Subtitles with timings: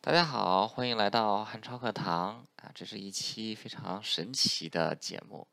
[0.00, 2.70] 大家好，欢迎来到汉超课堂啊！
[2.72, 5.48] 这是一期非常神奇的节目，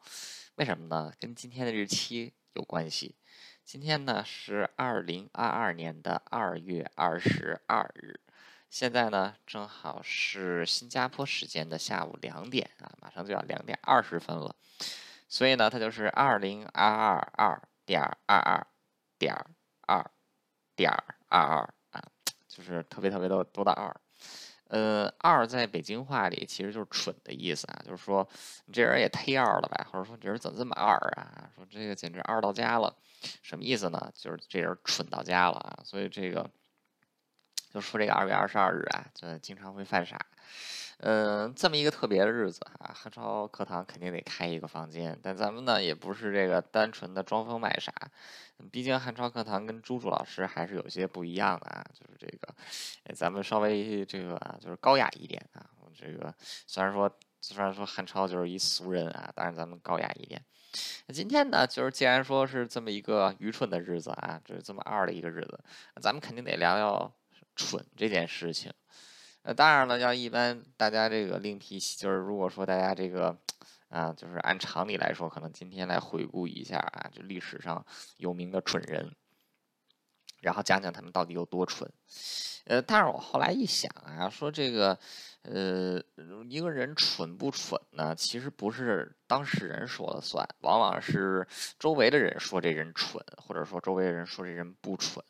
[0.55, 1.11] 为什么呢？
[1.19, 3.16] 跟今天的日期有关系。
[3.63, 8.20] 今天呢是二零二二年的二月二十二日，
[8.70, 14.55] 现在呢正好是新加坡时间的下午两点啊，马上就要两点二十分了，
[15.27, 18.68] 所以呢它就是二零二二二点二二
[19.18, 19.36] 点
[19.88, 20.12] 二
[20.75, 20.91] 点
[21.30, 22.04] 二二啊，
[22.48, 23.93] 就是特别特别的多的二。
[24.75, 28.27] 呃，二在北京话里其实就是蠢的意思啊，就是说
[28.66, 31.49] 你这人也忒二了吧，或者说你这人怎么这么二啊？
[31.55, 32.93] 说这个简直二到家了，
[33.41, 34.11] 什么意思呢？
[34.13, 35.80] 就是这人蠢到家了啊！
[35.85, 36.52] 所以这个
[37.71, 40.19] 就说这个二月二十二日啊，就经常会犯傻。
[40.99, 47.94] 嗯，这么一个特别的日子啊，汉超课堂肯定得开一个房间，但咱们呢也不是这个单纯的装疯卖傻，
[48.72, 52.55] 毕竟汉超课堂跟朱朱老师还是有些不一样的啊，就是这个，
[53.13, 55.66] 咱们稍微这个，就是高雅一点啊。
[55.98, 56.34] 这个
[56.67, 60.44] 虽然说虽然说汉超就是一俗人啊，但是咱们高雅一点。
[61.14, 65.58] 今天呢，就是既然说是这么一个愚蠢的日子啊，就是这么二的一个日子，
[66.02, 67.14] 咱们肯定得聊聊
[67.56, 68.73] 蠢这件事情。
[69.45, 73.38] 那当然了，要一般大家这个另辟，就是如果说大家这个
[73.89, 77.85] 啊，就是按常理来说，可能今天来回顾一下啊，就历史上
[78.17, 79.16] 有名的蠢人，
[80.41, 81.89] 然后讲讲他们到底有多蠢。
[82.66, 84.99] 呃，但是我后来一想啊，说这个。
[85.47, 86.01] 呃，
[86.49, 88.15] 一个人蠢不蠢呢？
[88.15, 95.23] 其实不是当事人说了算，往往是周围的人说这人蠢，或者说周围人说这人不蠢。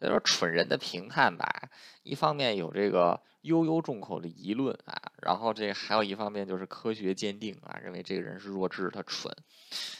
[0.00, 1.70] 就说蠢人的评判吧，
[2.02, 9.32] 一方面有这个悠悠众口的议论啊，然后这还有一方面就是科学鉴定啊，认为这个人是弱智，他蠢。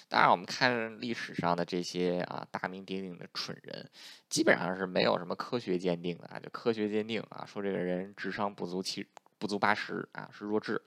[0.08, 3.88] 当然，我们看历史上的这些啊大名鼎鼎的蠢人，
[4.28, 9.06] 基本上是没有什么科学鉴定的啊，就科学鉴定啊，说这个人智商不足七。
[9.42, 10.80] 不足八十啊，是弱智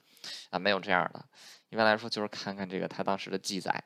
[0.50, 1.25] 啊，没有这样的。
[1.67, 3.84] 一般来说，就是看看这个他当时的记载，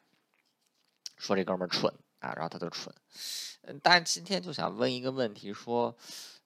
[1.17, 2.93] 说这哥们儿蠢啊，然后他就蠢。
[3.63, 5.97] 嗯，但是今天就想问一个问题，说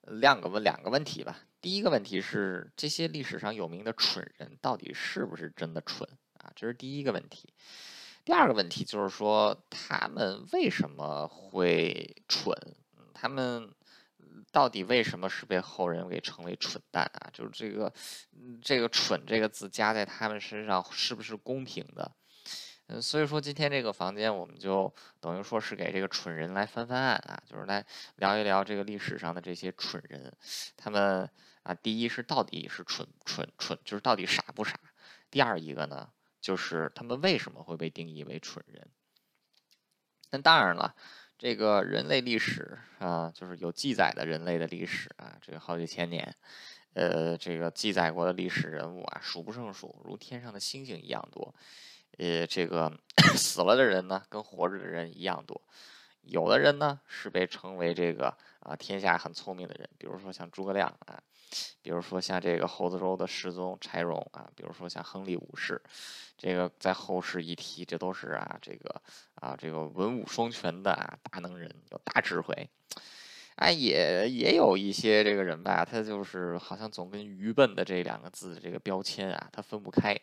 [0.04, 1.38] 两个问两个问题吧。
[1.60, 6.08] 第一个问题是，这些历史上有名的蠢人到底是不是真的蠢
[6.38, 6.50] 啊？
[6.56, 7.52] 这是第一个问题。
[8.24, 12.56] 第二个问题就是说，他们为什么会蠢？
[13.12, 13.70] 他们。
[14.50, 17.30] 到底为什么是被后人给称为蠢蛋啊？
[17.32, 17.92] 就是这个，
[18.62, 22.10] 这个“蠢”这个字加在他们身上是不是公平的？
[22.86, 27.86] 嗯，所以说今天这个房间我们就等于说是给这个蠢人来翻翻案啊，就是来
[28.16, 30.36] 聊一聊这个历史上的这些蠢人，
[30.76, 31.30] 他们
[31.62, 34.78] 啊，第一是到底是蠢蠢蠢，就是到底傻不傻？
[35.30, 38.90] 第二一个呢，就是他们为什么会被定义为蠢人？
[40.30, 40.94] 那当然了。
[41.44, 46.34] 这个人类历史啊，就是有记载的人类的历史啊，这个好几千年，
[46.94, 51.54] 呃，这个记载过的历史人物啊，数不胜数，如天上的星星一样多。
[52.16, 52.90] 呃，这个
[53.36, 55.60] 死了的人呢，跟活着的人一样多。
[56.22, 61.22] 有的人呢，是被称为这个啊，天下很聪明的人，比如说像诸葛亮啊。
[61.82, 65.80] 比如说像这个猴子州的失踪柴荣啊，比如说像亨利五世，
[66.36, 69.02] 这个在后世一提，这都是啊，这个
[69.34, 72.68] 啊，这个文武双全的啊大能人，有大智慧。
[73.56, 80.18] 哎，也也有一些这个人吧，他就是好像总跟愚笨的这两个字这个标签啊，他分不开。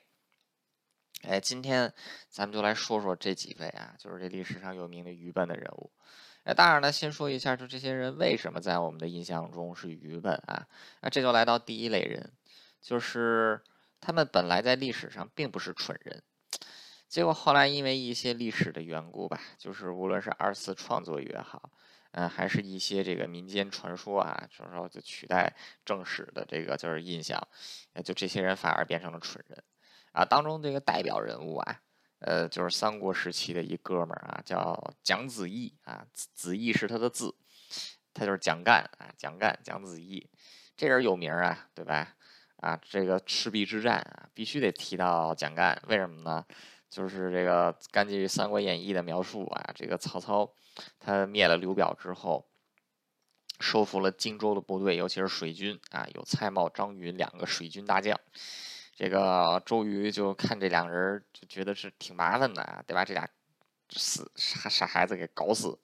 [1.23, 1.93] 哎，今天
[2.29, 5.91] 咱们就来说说这几位啊，就是这历史上有名的愚笨的人物。
[6.43, 10.67] 那当然了，先说一下，就这些人为什么在我们的印象中是愚笨啊？
[11.01, 12.31] 那这就来到第一类人，
[12.81, 13.61] 就是
[13.99, 16.23] 他们本来在历史上并不是蠢人，
[17.07, 21.69] 结果后来因为一些历史的缘故吧，就是无论是二次创作也好，
[22.13, 27.39] 嗯，还是一些这个民间传说啊，就是说就取代正史的这个就是印象，
[28.03, 29.63] 就这些人反而变成了蠢人
[30.11, 30.25] 啊。
[30.25, 31.81] 当中这个代表人物啊。
[32.21, 37.35] 呃，就是三国时期的一哥们儿啊，叫蒋子义啊，子义是他的字，
[38.13, 40.29] 他就是蒋干啊，蒋干蒋子义，
[40.77, 42.15] 这人有名啊，对吧？
[42.57, 46.45] 啊，这个赤壁之战啊，必须得提到蒋干，为什么呢？
[46.91, 50.53] 就是这个根据《三国演义》的描述啊，这个曹操
[50.99, 52.47] 他灭了刘表之后，
[53.59, 58.19] 收服了荆州的部队，尤其是水军啊，有蔡瑁、张允两个水军大将。
[59.01, 63.27] 这个周瑜就看这两人就觉得是挺麻烦的啊，得把这俩
[63.89, 65.75] 死傻傻孩子给搞死，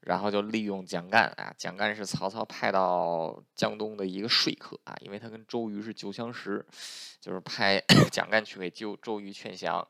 [0.00, 6.66] 然后就利用蒋干啊，蒋干是曹操派到江东的一个说客啊，因为他跟周瑜是旧相识，
[7.20, 9.86] 就是派 蒋干去给救周瑜劝降，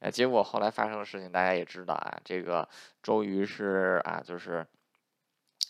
[0.00, 2.68] 呃，结果后来发生的事情大家也知道啊，这个
[3.00, 4.66] 周瑜是啊，就是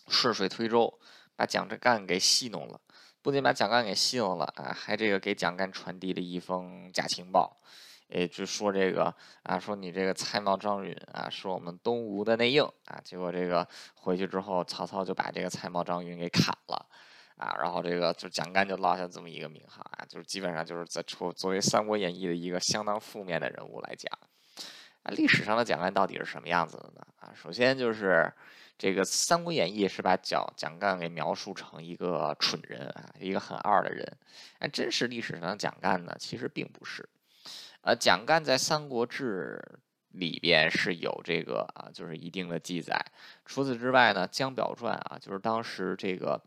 [0.07, 0.99] 顺水推舟
[1.35, 2.81] 把蒋干给戏弄了。
[3.23, 7.55] 不仅把蒋干给信了啊，还这个给蒋干传递了一封假情报，
[8.09, 12.99] 诶，就说这个啊，说你这个蔡瑁张允啊，是我们东吴的内应啊。
[13.01, 13.65] 结果这个
[13.95, 16.85] 回去之后，曹操就把这个蔡瑁张允给砍了
[17.37, 17.55] 啊。
[17.61, 24.11] 然后这个就蒋干就落下这么一个名号啊，就是基本上就是在作作为《三国演义》的一个相当负面的人物来讲
[25.03, 25.11] 啊。
[25.11, 27.07] 历史上的蒋干到底是什么样子的呢？
[27.21, 28.29] 啊，首先就是。
[28.77, 34.05] 这个《三国演义》是把蒋蒋干给描述成一个蠢人啊，一个很二的人。
[34.59, 37.07] 但真实历史上的蒋干呢，其实并不是。
[37.81, 39.61] 呃，蒋干在《三国志》
[40.19, 43.05] 里边是有这个啊，就是一定的记载。
[43.45, 46.41] 除此之外呢，《江表传》啊，就是当时这个。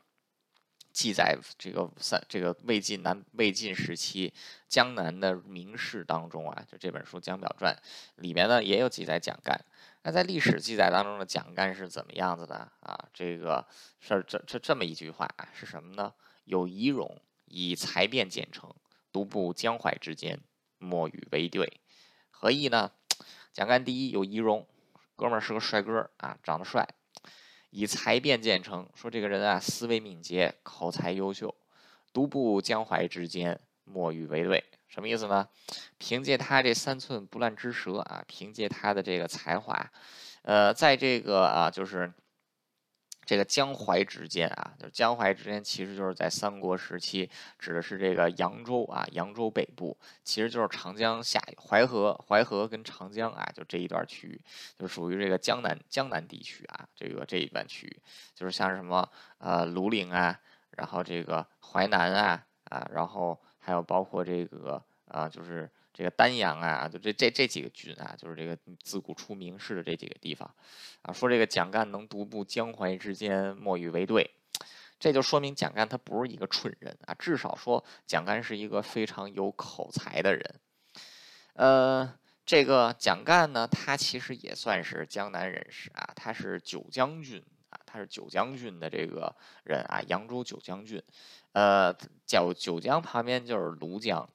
[0.92, 4.32] 记载这个三这个魏晋南魏晋时期
[4.66, 7.70] 江南的名士当中啊，就这本书《江表传》
[8.22, 9.62] 里面呢也有记载蒋干。
[10.06, 13.08] 那在历史记载当中的蒋干是怎么样子的啊？
[13.12, 13.66] 这个
[13.98, 16.14] 是这这这么一句话啊，是什么呢？
[16.44, 18.72] 有仪容，以才辩见称，
[19.10, 20.38] 独步江淮之间，
[20.78, 21.80] 莫与为对。
[22.30, 22.92] 何意呢？
[23.52, 24.68] 蒋干第一有仪容，
[25.16, 26.88] 哥们儿是个帅哥啊，长得帅。
[27.70, 31.52] 以才辩见称，说这个人啊，思维敏捷，口才优秀，
[32.12, 34.64] 独步江淮之间，莫与为对。
[34.88, 35.48] 什么意思呢？
[35.98, 39.90] 凭借他这三寸不烂之舌啊，凭借他的这个才华，
[40.42, 42.12] 呃，在这个啊，就是。
[43.28, 47.28] 这个江淮之间啊，就是江淮之间，其实就是在三国时期，
[47.58, 54.40] 指的是这个扬州啊，扬州北部，其实就是长江下淮河，淮河跟长江啊，就这一段区域，
[54.78, 58.00] 就属于这个江南江南地区啊，这个这一段区域，
[58.32, 60.38] 就是像什么呃庐陵啊，
[60.70, 63.36] 然后这个淮南啊啊，然后
[63.66, 65.68] 还有包括这个啊，就是。
[65.96, 70.54] 这个丹阳啊，就这这这几个郡啊，就是这个自古出名士的这几个地方，
[71.00, 74.30] 啊，说这个蒋干能独步江淮之间，莫与为对，
[75.00, 80.60] 这就说明蒋干他不是一个蠢人啊，至少说蒋干是一个非常有口才的人。
[81.54, 82.14] 呃，
[82.44, 89.34] 这个蒋干呢，他其实也算是江南人士啊，他是九江郡啊，他是九江郡的这个
[89.64, 91.02] 人啊，扬州九江郡，
[91.56, 91.90] 呃，
[92.26, 94.28] 九九江旁边就是庐江。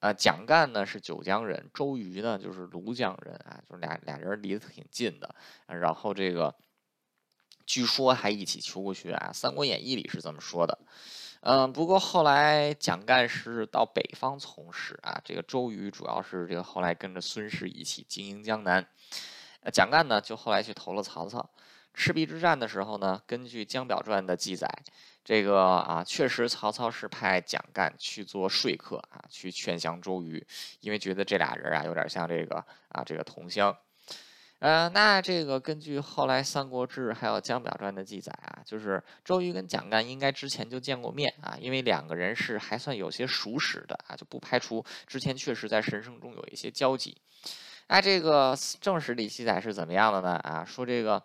[0.00, 5.34] 呃，蒋干呢是九江人，周瑜呢就是庐江人啊，就是俩俩人离得挺近的。
[5.66, 6.54] 然后这个
[7.66, 10.78] 据说还一起求过学啊，《三国演义》里是这么说的。
[11.42, 18.88] 嗯，不过后来蒋干是到北方从事啊，这个周瑜主要是这个后来跟着孙氏一起经营江南。
[19.60, 21.50] 呃蒋干呢就后来去投了曹操。
[21.92, 24.66] 赤壁之战的时候呢，根据《江表传》的记载。
[25.24, 30.44] 这个啊，确实，曹操是派蒋干去做说客啊，去劝降周瑜，
[30.80, 32.56] 因为觉得这俩人啊有点像这个
[32.88, 33.76] 啊，这个同乡。
[34.58, 47.16] 呃，那这个根据后来《三国志》还有《江表传》的记载啊，就是周瑜跟蒋干应该之前就见过面啊，因为两个人是还算有些熟识的啊，就不排除之前确实在神圣中有一些交集。
[47.86, 50.34] 那这个正史里记载是怎么样的呢？
[50.42, 51.22] 啊，说这个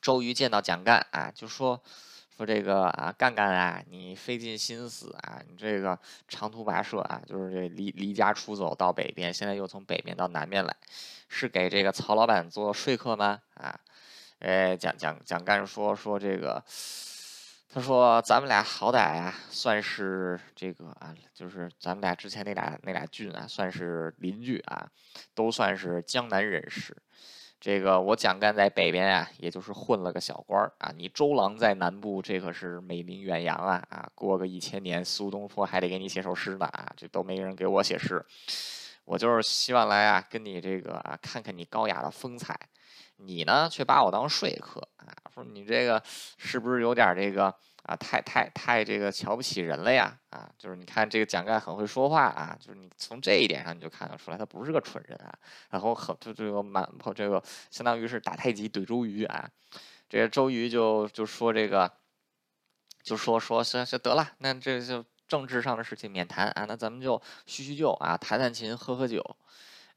[0.00, 1.82] 周瑜见到蒋干啊，就说。
[2.38, 5.98] 说这个啊，干干啊，你费尽心思啊，你这个
[6.28, 10.76] 长途跋涉啊，就是这离离家出走到北边，现在又从北边到南边来，
[11.28, 13.40] 是给这个曹老板做说客吗？
[13.54, 13.76] 啊，
[14.38, 16.62] 哎，蒋蒋蒋干说说这个，
[17.68, 24.88] 他说咱们俩好歹啊，算是这个啊，就是咱们俩之前那俩那俩郡啊，算是邻居啊，
[25.34, 26.96] 都算是江南人士。
[27.60, 30.92] 这个我蒋干在北边啊，也就是混了个小官儿啊。
[30.96, 34.08] 你周郎在南部，这可是美名远扬啊啊！
[34.14, 36.92] 过个一千年，苏东坡还得给你写首诗呢啊！
[36.96, 38.24] 这都没人给我写诗，
[39.04, 42.56] 我就是希望来啊，跟你这个啊，看看你高雅的风采。
[43.16, 45.10] 你呢，却把我当说客啊！
[45.34, 46.00] 说你这个
[46.36, 47.52] 是不是有点这个？
[47.88, 50.14] 啊，太太太这个瞧不起人了呀！
[50.28, 55.32] 啊，就是你看这个蒋干很会说话啊，就是你从这一点上你就看得出来，他不是个蠢人啊。
[55.70, 59.48] 然后很就这个满这个相当于是打太极怼周瑜啊。
[60.06, 61.90] 这个周瑜就就说这个，
[63.02, 69.36] 就说说行行得了，那这就政治上的事情免谈啊，那咱们就叙叙旧啊，弹弹琴，喝喝酒。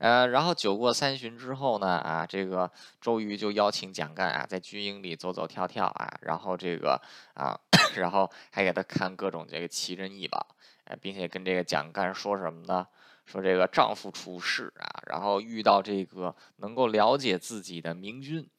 [0.01, 6.99] 呃，然后酒过三巡之后呢，啊，这个周瑜就邀请蒋干啊，在军营里走走跳跳啊，然后这个
[7.35, 7.53] 啊，
[7.95, 10.55] 然后还给他看各种这个奇珍异宝，
[10.85, 12.87] 哎，并且跟这个蒋干说什么呢？
[13.27, 18.49] 说这个丈夫出世啊，然后遇到这个能够了解自己的明君，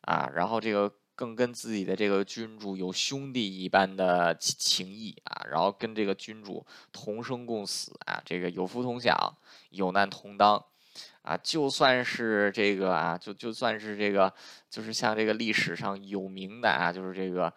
[0.00, 9.36] 啊，然后这个更跟自己的这个君主有兄弟一般的情谊啊，然后跟这个君主同生共死啊，这个有福同享，
[9.68, 10.64] 有难同当。
[11.26, 14.32] 啊，就算是这个啊，就就算是这个，
[14.70, 17.52] 就是像这个历史上有名的啊，就是这个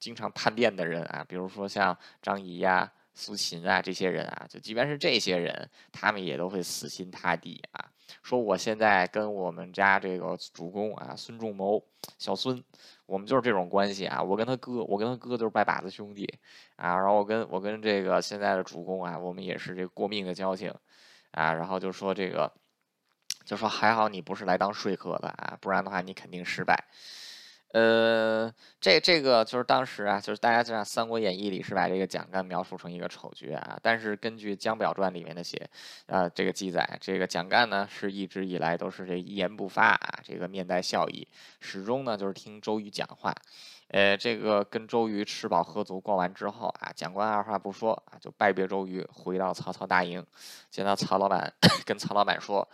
[0.00, 7.88] 经常叛变的人啊，比如说像张仪呀、苏秦啊这些人啊，就即便是这些人，他们也都会死心塌地啊，
[8.20, 11.80] 说我现在跟我们家这个主公啊孙仲谋
[12.18, 12.60] 小孙，
[13.06, 16.28] 我们就是这种关系啊，我跟他哥，我跟他哥都是拜把子兄弟
[16.74, 20.74] 啊，然后我跟我跟这个现在的主公啊，我们也是这个过命的交情
[21.30, 22.52] 啊，然后就说这个。
[23.44, 26.84] 就说还好你不是来当说客的啊，不然的话你肯定失败。
[27.72, 35.70] 呃，这这个就是当时啊，就是大家就像《三国演义》里是把这个蒋干描述成一个丑角啊，但是根据《江表传》里面的写，
[36.04, 41.26] 呃，这个记载，这个蒋干呢是一直以来都是这一言不发啊，这个面带笑意，
[41.60, 43.34] 始终呢就是听周瑜讲话。
[43.92, 50.24] 呃，这个跟周瑜吃饱喝足逛完之后啊，蒋官二话不说啊，就拜别周瑜，回到曹操大营，
[50.70, 51.52] 见到曹老板，
[51.84, 52.66] 跟曹老板说，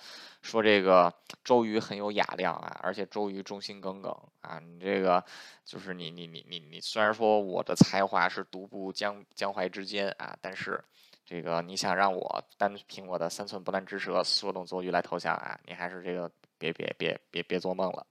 [0.43, 5.25] 说这个周瑜很有雅量啊，而且周瑜忠心耿耿啊，你这个
[5.65, 10.81] 就是你你你你你，虽然说我的才华是独步江江淮之间啊，但是
[11.27, 18.07] 这个你想让我单凭我的三寸不烂之舌说动周瑜来投降啊，你还是这个别别别别别做梦了，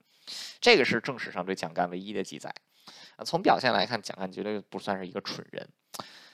[0.60, 2.54] 这个是正史上对蒋干唯一的记载。
[3.24, 5.68] 从表现来看，蒋干绝对不算是一个蠢人，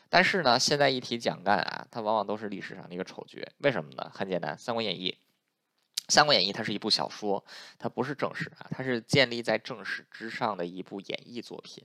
[0.09, 3.41] 但是呢，现在一提蒋干啊，他往往都是历史上的一个丑角。
[3.59, 4.11] 为什么呢？
[4.15, 5.11] 很简单，《三国演义》。
[6.13, 7.43] 《三国演义》它是一部小说，
[7.79, 11.83] 它不是正史啊，它是建立在正史之上的一部演绎作品。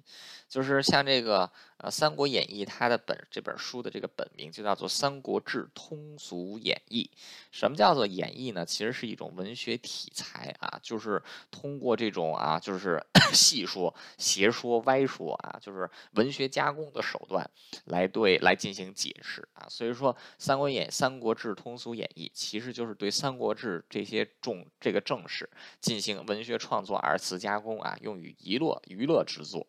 [0.50, 1.50] 就是像这个
[1.80, 7.10] 啊《三国演义》，它的本这本书的这个本名就叫做《三国志通俗演义》。
[7.52, 8.66] 什么叫做演义呢？
[8.66, 13.02] 其实是一种文学体裁啊，就是通过这种啊，就是
[13.34, 17.50] 细说、邪说、歪说啊，就是文学加工的手段
[17.86, 19.66] 来对来进行解释啊。
[19.70, 24.10] 所以说，《三国演《三国志通俗演义》其实就是对《三国志》这。
[24.10, 25.48] 些重这个正史
[25.80, 29.68] 进行文学创作二次加工啊，用于娱乐娱乐之作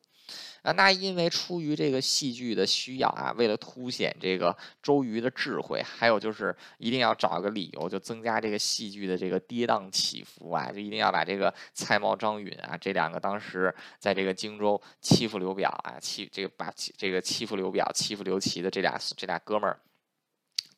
[0.63, 0.73] 啊。
[0.73, 19.79] 那因为出于这个戏剧的需要啊，为了凸显这个周瑜的智慧，还有就是一定要找个理由，就增加这个戏剧的这个跌宕起伏啊，就一定要把这个蔡瑁、张允啊这两个当时在这个荆州欺负刘表啊欺这个把这个欺负刘表、欺负刘琦的这俩这俩哥们儿。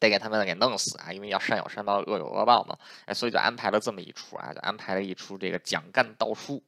[0.03, 1.13] 得给他们给弄死啊！
[1.13, 2.77] 因为要善有善报，恶有恶报嘛。
[3.07, 6.61] 哎，所以就安排了这么一出啊，就安排了一出这个蒋干盗书。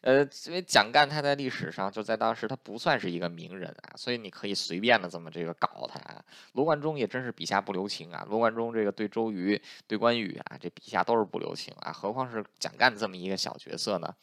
[0.00, 6.22] 呃，因为蒋干他在历史上就在当时他不算是一个名人啊，所以你可以随便的这么这个搞他啊。
[6.52, 8.24] 罗贯中也真是笔下不留情啊。
[8.30, 14.14] 罗贯中这个对周瑜、对关羽啊，这笔下都是不留情啊，何况是蒋干这么一个小角色呢？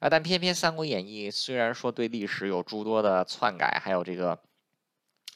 [0.00, 4.38] 啊，但偏偏《三国演义》虽然说对历史有诸多的篡改，还有这个。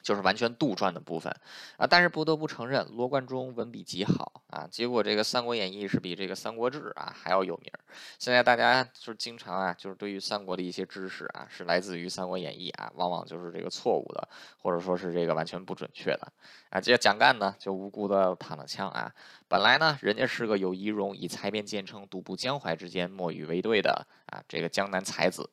[0.07, 1.35] 就是完全杜撰的部分
[1.77, 4.65] 啊，但是不得不承认，罗贯中文笔极好啊。
[4.71, 7.69] 结果这个《三国演义》是比这个《三国志》啊还要有名。
[8.17, 14.29] 现在大家就是经常啊，就是对于三国的一些知识啊，是来自于《三国演义》啊，往往就是这个错误的，
[14.63, 16.33] 或者说是这个完全不准确的
[16.71, 16.81] 啊。
[16.81, 19.13] 这蒋干呢，就无辜的躺了枪啊。
[19.49, 25.51] 本来呢，人家是个有仪容、以才辩见称、独步江淮之间、莫与为对的啊，这个江南才子。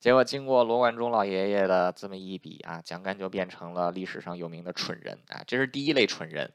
[0.00, 5.44] 结果经过罗贯中老爷爷的这么一笔啊，蒋干就变成了历史上有名的蠢人啊！
[5.46, 6.50] 这是第一类蠢人，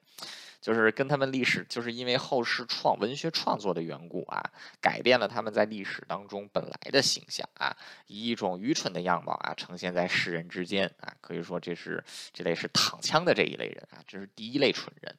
[0.60, 4.44] 就是跟他们历史，就是因为后世创文学创作的缘故啊，
[4.82, 15.16] 改变了他们在历史当中本来的形象啊，以一种愚蠢的样貌啊呈现在世人之间啊，可以说这是这类是躺枪的这一类人啊，这是第一类蠢人。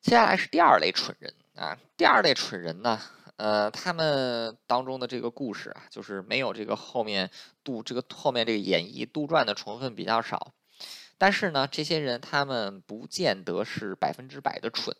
[0.00, 2.98] 接下来是第二类蠢人啊，第二类蠢人呢。
[3.36, 7.30] 呃，他们当中的这个故事啊，就是没有这个后面
[7.64, 10.52] 杜这个后面这个演绎杜撰的成分比较少，
[11.18, 14.96] 但是呢，这些人他们不见得是百分之百的蠢，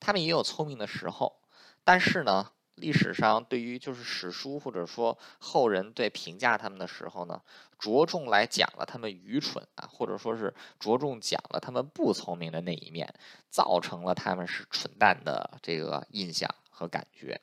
[0.00, 1.40] 他们也有聪明的时候，
[1.82, 7.42] 但是呢，历史上对于就是史书或者说后人对评价他们的时候呢，
[7.78, 13.12] 着重来讲了他们愚蠢啊，或者说是着重讲了他们不聪明的那一面，
[13.50, 17.38] 造成了他们是蠢蛋的这个印象和感觉。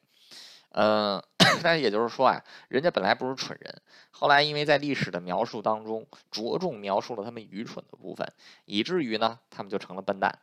[0.74, 1.22] 嗯，
[1.62, 8.26] 但是也就是说啊，人家本来不是蠢人，后来因为在历史的描述当中着重描述了他们愚蠢的部分，
[8.66, 10.40] 以至于呢，他们就成了笨蛋。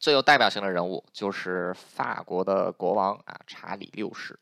[0.00, 4.38] 最有代表性的人物就是法国的国王啊，查理六世。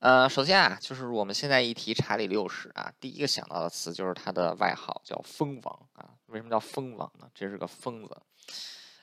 [0.00, 6.10] 呃，首先啊，就是我们现在一提查理六世啊，第一个想到的词就是他的外号叫疯王啊。
[6.26, 7.30] 为什么叫疯王呢？
[7.32, 8.16] 这是个疯子。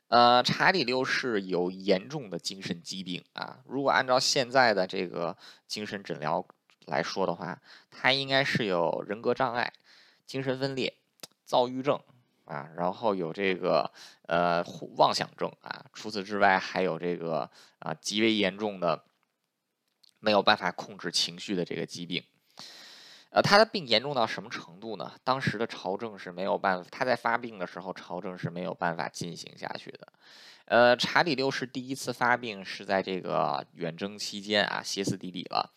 [0.09, 3.59] 呃，查理六世有严重的精神疾病啊。
[3.65, 5.37] 如果按照现在的这个
[5.67, 6.45] 精神诊疗
[6.87, 7.61] 来说的话，
[7.91, 9.71] 他应该是有人格障碍、
[10.25, 10.95] 精神分裂、
[11.45, 11.99] 躁郁症
[12.45, 13.91] 啊，然后有这个
[14.23, 14.65] 呃
[14.97, 15.85] 妄想症啊。
[15.93, 19.03] 除此之外，还有这个啊极为严重的
[20.19, 22.23] 没有办法控制情绪的这个疾病。
[23.31, 25.11] 呃，他的病严重到什么程度呢？
[25.23, 30.07] 当时的朝政是没有办法，他在发病的时候，朝政是没有办法进行下去的。
[30.65, 35.71] 呃，查理六世第一次发病是在这个远征期间啊，歇斯底里了。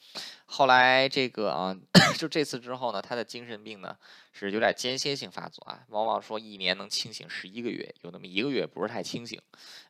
[0.46, 1.76] 后来这个啊，
[2.16, 3.96] 就这次之后呢，他的精神病呢
[4.32, 9.40] 是有点间歇性发作啊，往往说一年能清醒十一个月，有那么一个月不是太清醒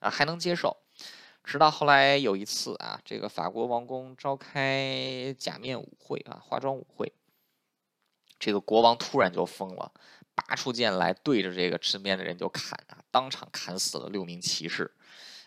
[0.00, 0.76] 啊，还能接受。
[1.42, 7.12] 直到后来有一次啊，这个法国王宫召开假面舞会啊，化妆舞会。
[8.43, 9.93] 这个国王突然就疯了，
[10.35, 14.93] 拔出剑来对着这个身边的人就砍啊，当场砍死了六名骑士。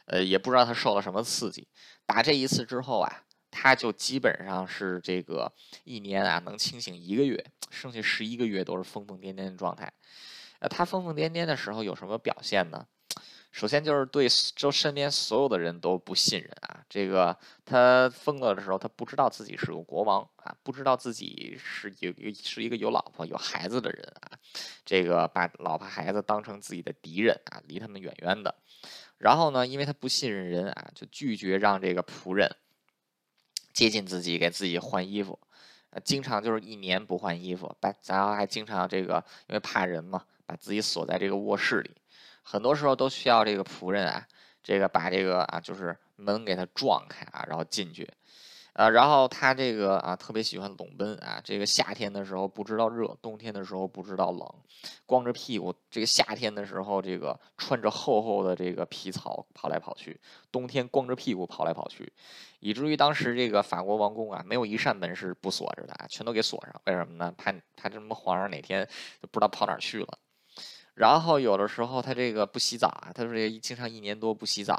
[0.06, 1.68] 呃，也不知道他受了什么刺激。
[2.06, 5.52] 打这一次之后啊，他就基本上是这个
[5.84, 9.92] 一年啊能清醒一个月，剩下十一个月都是疯疯癫癫的状态。
[10.60, 12.88] 呃，他疯疯癫癫的时候有什么表现呢？
[13.56, 16.84] 首先就是对周身边所有的人都不信任啊！
[16.90, 17.34] 这个
[17.64, 24.38] 他疯了的时候，他不知道自己是个国王啊，不知道自己是有是一个有老婆有孩子的人啊，
[24.84, 28.54] 这个把老婆孩子当成自己的敌人啊，离他们远远的。
[29.20, 32.54] 然后呢，因为他不信任人啊，就拒绝让这个仆人
[33.72, 35.40] 接近自己，给自己换衣服，
[36.04, 41.92] 经常就是一年不换衣服，把然后还经常这个因为怕人嘛，把自己锁在这个卧室里。
[42.48, 44.24] 很多时候都需要这个仆人啊，
[44.62, 48.08] 这个把这个啊，就是门给他撞开啊，然后进去，
[48.74, 54.48] 呃，然后他这个啊，特别喜欢裸奔啊，这个夏天的时候不知道热，冬天的时候不知道冷，
[55.08, 60.22] 光着屁股，这个夏天的时候这个穿着厚厚的这个皮草跑来跑去，
[60.52, 62.14] 冬天光着屁股跑来跑去，
[62.60, 67.34] 以至于当时这个法国王宫啊，没有一扇门是不锁着的啊，全都给锁上，为什么呢？
[67.36, 68.88] 怕怕这什么皇上哪天
[69.20, 70.20] 就不知道跑哪去了。
[70.96, 74.74] 然后有的时候他这个不洗澡啊，他说这经常一年多不洗澡，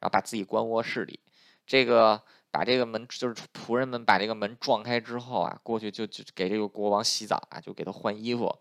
[0.00, 1.18] 然后把自己关卧室里，
[1.66, 8.52] 这个把这个门就是仆人们把这个门撞开之后啊，过去就就给这个国王洗澡啊，就给他换衣服。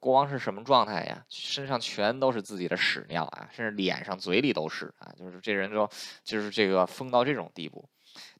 [0.00, 1.24] 国王是什么状态呀？
[1.28, 5.88] 身上全都是自己的屎尿啊，甚至脸上嘴里都是啊，就是这人就
[6.22, 7.88] 就是这个疯到这种地步。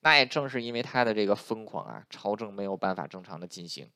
[0.01, 3.91] 那也正是因为他的这个疯狂啊，朝政没有办法正常的进行。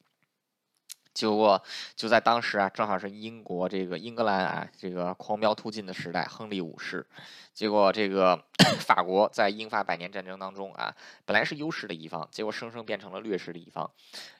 [1.12, 1.62] 结果
[1.96, 7.06] 就在当时啊，正好是英国这个英格兰啊这个狂飙突进的时代，亨利五世。
[7.52, 8.42] 结果这个
[8.80, 10.94] 法国在英法百年战争当中啊，
[11.26, 13.90] 本来是优势的一方，结果生生变成了劣势的一方。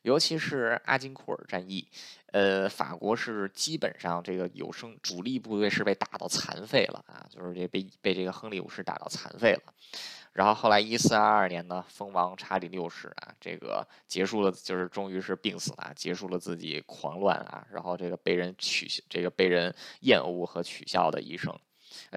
[0.02, 1.86] 尤其是阿金库尔战役，
[2.32, 9.62] 呃，法国是基本上这个有生主力部队是被打到残废了啊，就是这被被这个亨利五世打到残废了。
[10.32, 21.58] 然后后来一四二二年呢，封王查理六世啊，这个结束了，就是终于是病死了，结束了自己狂乱啊，然后这个被人取笑这个被人厌恶和取笑的一生，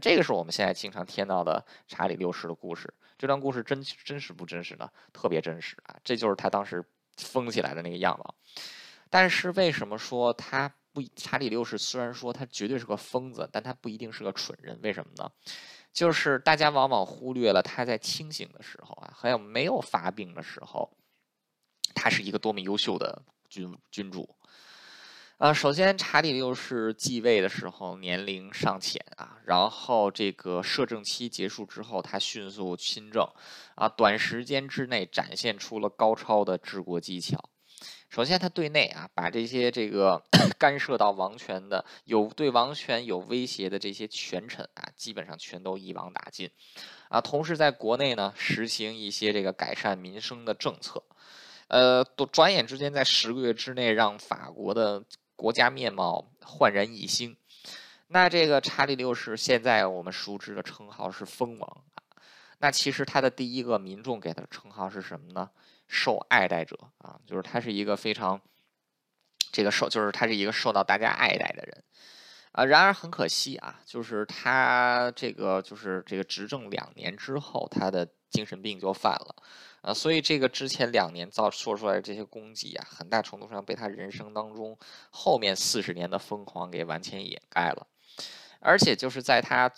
[0.02, 2.94] 这个是我们现在经常听到的查理六世的故事。
[3.18, 4.90] 这段故事真真实不真实呢？
[5.14, 5.96] 特别真实啊！
[6.04, 6.84] 这就是他当时
[7.18, 8.36] 疯起来的那个样貌。
[9.10, 11.78] 但是为什么说他不查理六世？
[11.78, 14.78] 虽然说他绝对是个疯子，但他不一定是个蠢人。
[14.84, 15.32] 为什么呢？
[15.94, 20.90] 就是大家往往忽略了他在清醒的时候啊，还有没有发病的时候，
[21.94, 24.28] 他是一个多么优秀的君君主。
[25.38, 33.28] 呃，首先查理六世继位的时候年龄尚浅啊，然后这个摄政期结束之后，他迅速亲政，
[33.76, 37.50] 啊，短时间之内展现出了高超的治国技巧。
[38.14, 40.24] 首先，他对内啊，把这些这个
[40.60, 46.52] 干涉到王权的、有对王权有威胁的这些权臣啊，基本上全都一网打尽，
[47.10, 51.02] 啊，同时在国内呢，实行一些这个改善民生的政策，
[51.70, 55.04] 呃，都转眼之间在十个月之内，让法国的
[55.36, 57.36] 国家面貌焕然一新。
[58.10, 61.84] 那这个查理六世现在我们熟知的称号是封王，
[62.60, 65.50] 那其实他的第一个民众给他的称号是什么呢？
[65.88, 68.40] 受爱戴者啊，就是他是一个非常
[69.52, 71.84] 这个受，就是他是一个受到大家爱戴的人
[72.52, 72.66] 啊。
[72.66, 79.36] 然而很可惜啊，就是他这个就是这个执政两年之后，他的精神病就犯了
[79.82, 79.94] 啊。
[79.94, 84.78] 所以这个之前两年造说出来的这些功绩啊，很大程度上被他人生当中
[85.10, 87.88] 后面四十年的疯狂给完全掩盖了。
[88.60, 89.72] 而且就是在他。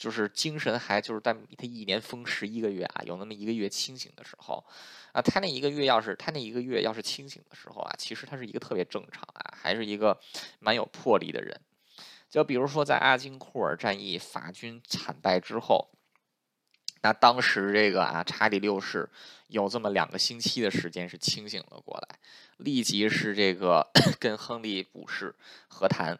[0.00, 4.64] 就是精神还就是在他一年疯十一个月啊，有那么一个月清醒的时候，
[5.12, 10.18] 啊，他那一个月要是他那一个月要是清醒的时候啊，其实他是一个特别正常啊，还是一个
[10.58, 11.60] 蛮有魄力的人。
[12.30, 15.90] 就比如说在阿金库尔战役法军惨败之后，
[17.02, 19.10] 那当时这个啊查理六世
[19.48, 22.18] 有这么两个星期的时间是清醒了过来，
[22.56, 25.34] 立即是这个 跟亨利五世
[25.68, 26.18] 和谈，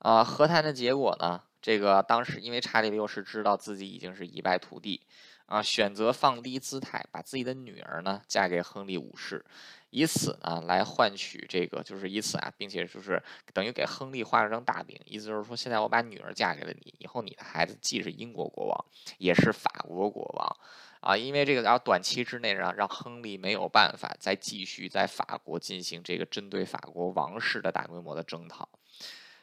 [0.00, 1.40] 啊，和谈的结果呢？
[1.68, 5.02] 这个当时因为查理六世知道自己已经是一败涂地，
[5.44, 9.44] 啊，选择放低姿态，把自己的女儿呢嫁给亨利五世，
[9.90, 18.84] 以此呢来换取这个，就是以此啊，并且就是等于给亨利画了张大饼，意思就是说，现在我把女儿嫁给了你，以后你的孩子既是英国国王，
[19.18, 20.56] 也是法国国王，
[21.00, 28.66] 啊，因为这个，然后短期之内让让亨利没有办法再继续在法国进行这个针对法国王室的大规模的征讨。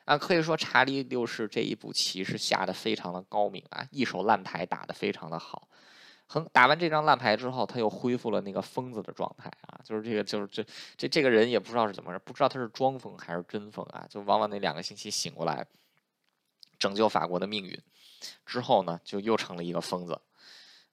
[0.05, 5.67] 啊，可以说查理六世这一步棋是下的非常的高明啊，一手烂牌打得非常的好。
[6.27, 10.65] 很打完这张烂牌之后，他又恢复了那个疯子的状态啊，就是这个，就是这
[10.97, 15.65] 这这个人也不知道是怎么回事，不知道他是装疯还是真疯啊，就往往那两个星期醒过来，
[16.79, 17.79] 拯救法国的命运
[18.45, 20.19] 之后呢，就又成了一个疯子。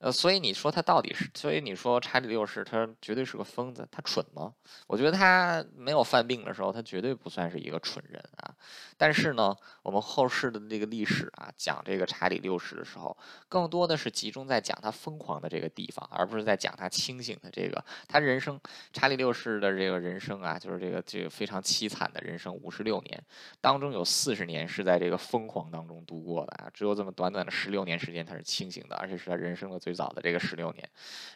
[0.02, 1.30] 呃，所以你说他到底是？
[1.32, 4.52] 所以你说查理六世他绝对是个疯子，他蠢吗？
[4.88, 8.52] 我觉得他没有犯病的时候，他绝对不算是一个蠢人啊。
[8.96, 13.16] 但是呢，我们后世的这个历史啊，讲这个查理六世的时候，
[13.48, 17.84] 更多的是集中在讲他疯狂的这个地方，而不是在讲他清醒的这个。
[18.08, 18.60] 他人生，
[18.92, 23.22] 查理六世的这个人生啊，就是这个这个非常凄惨的人生，五十六年
[23.60, 29.91] 当中有四十年是在这个疯狂当中度过的啊，只有这么短短的十六年时间他是清醒的，而且是他人生的最。
[29.92, 30.88] 最早的这个十六年，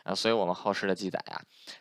[0.03, 1.37] 啊，所以我们后世的记载啊，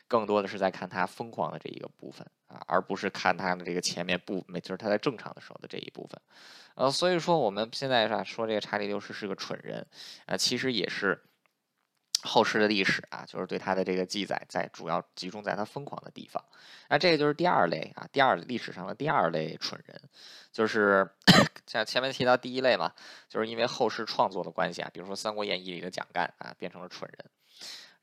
[0.10, 6.22] 更多的是在看他疯狂的这一个部分啊，而不是看他的这个前面不，就是他在正常的时候的这一部分，
[6.76, 9.88] 呃，所以说我们现在是吧说这个查理六世是个蠢人，
[10.26, 11.24] 啊，其实也是
[12.26, 16.44] 后世的历史啊，就是对他的这个记载在主要集中在他疯狂的地方，
[16.90, 20.02] 那这个就是第二类啊，第二历史上的第二类蠢人，
[20.52, 21.10] 就是。
[21.66, 22.94] 像前面提到第一类嘛，
[23.28, 27.26] 就是因为后世创作的关系啊，比如说《三国演义》里的蒋干啊，变成了蠢人。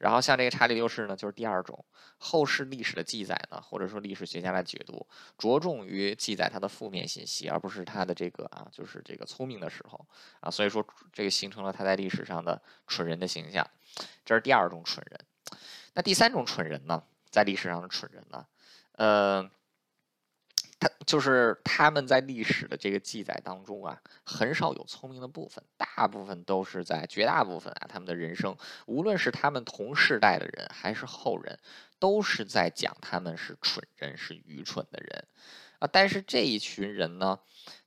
[0.03, 1.85] 然后像这个查理六世呢，就是第二种
[2.19, 5.07] 后世历史的记载呢，或者说历史学家的解读，
[5.39, 10.05] 着重于记载他的负面信息，而不是他的这个啊，就是这个聪明的时候
[10.41, 13.65] 啊，所以说这个形成了他在历史上的蠢人的形象。
[14.25, 15.21] 这是第二种蠢人。
[15.95, 18.47] 那第三种蠢人呢，在历史上的蠢人呢，
[18.97, 19.51] 呃。
[20.83, 31.57] 他就是他们在历史的这个记载当中啊，很少有聪明的部分，大部分都是在绝大部分啊，他们的人生，无论是他们同世代的人还是后人，
[32.01, 35.25] 都是在讲他们是蠢人，是愚蠢的人。
[35.83, 37.37] 啊，但是这一群人呢，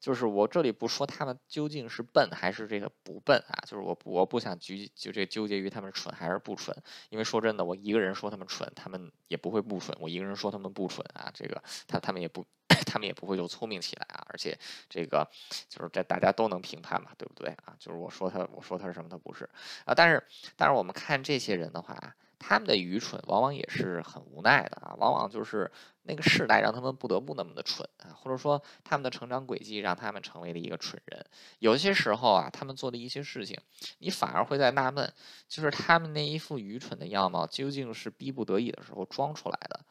[0.02, 6.76] 就是我这里不说他们究竟是笨还是这个不笨啊，就是我我不想纠就这纠结于他们蠢还是不蠢，
[7.08, 12.46] 因为说真的，我一个人说他们蠢，他们也不会不蠢；我一个人说他们不蠢啊，这个他他们也不
[12.86, 15.26] 他们也不会就聪明起来啊，而且这个
[15.70, 17.74] 就是这大家都能评判嘛，对不对啊？
[17.80, 19.50] 就是我说他我说他是什么，他不是
[19.86, 20.22] 啊，但是
[20.58, 22.14] 但是我们看这些人的话。
[22.40, 25.72] 他们的愚蠢往往也是很无奈的啊，往往就是
[26.04, 31.26] 那个世代让他们不得不那么的蠢啊，或者说他们的成长轨迹让他们成为了一个蠢人。
[31.60, 33.60] 有些时候啊，他们做的一些事情，
[34.00, 35.12] 你反而会在纳闷，
[35.48, 39.86] 就是他们那一副愚蠢的样貌究竟是逼不得已的时候装出来的，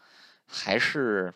[0.46, 1.32] 还是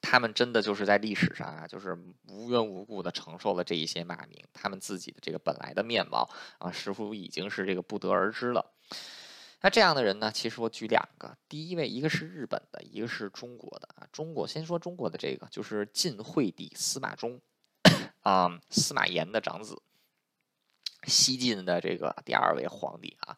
[0.00, 6.28] 他们真的就是在历史上啊，就是无缘无故的承受了这一些骂名，他们自己的这个本来的面貌
[6.58, 8.72] 啊，似乎已经是这个不得而知了。
[9.62, 10.30] 那这样的人呢？
[10.30, 14.06] 其实我举两个，第一位一个是日本的，一个是中国的啊。
[14.12, 17.40] 中国先说中国的这个，就是晋惠帝司马衷
[18.20, 19.80] 啊，司马炎的长子，
[21.04, 23.36] 西晋的这个第二位皇帝啊，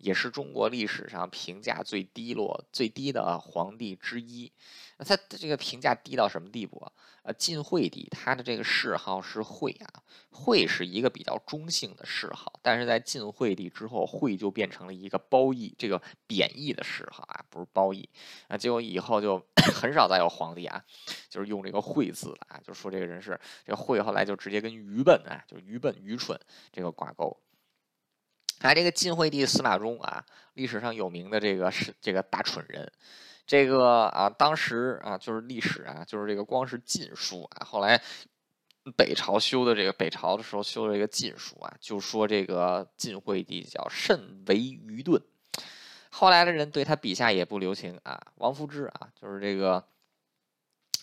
[0.00, 4.50] 也是中国历史上评价最低落、最低的皇帝之一。
[4.98, 6.92] 那他这个评价低到什么地步啊？
[7.22, 18.08] 呃，晋惠帝他的这个谥号是惠啊，惠是一个比较中性的谥号，但是在晋惠帝之后，惠就变成了一个褒义，这个贬义的谥号啊，不是褒义
[18.48, 18.56] 啊。
[18.56, 19.38] 结果以后就
[19.74, 20.82] 很少再有皇帝啊，
[21.28, 26.38] 就是用这个惠字了啊，就说这个人是这个惠，后来就直接跟愚笨啊，就愚笨、愚蠢
[26.72, 27.38] 这个挂钩。
[28.60, 32.90] 啊，这个晋惠帝司马衷啊，历史上有名的这个是这个大蠢人。
[33.46, 38.00] 这个啊，当时啊，就是历史啊，就是这个光是晋书啊，后来
[38.96, 45.20] 北朝修的这个北朝的时候修的这个晋书啊，就说这个晋惠帝叫甚为愚钝。
[46.10, 49.84] 后来的人对他笔下也不留情啊，王夫之啊，就是这个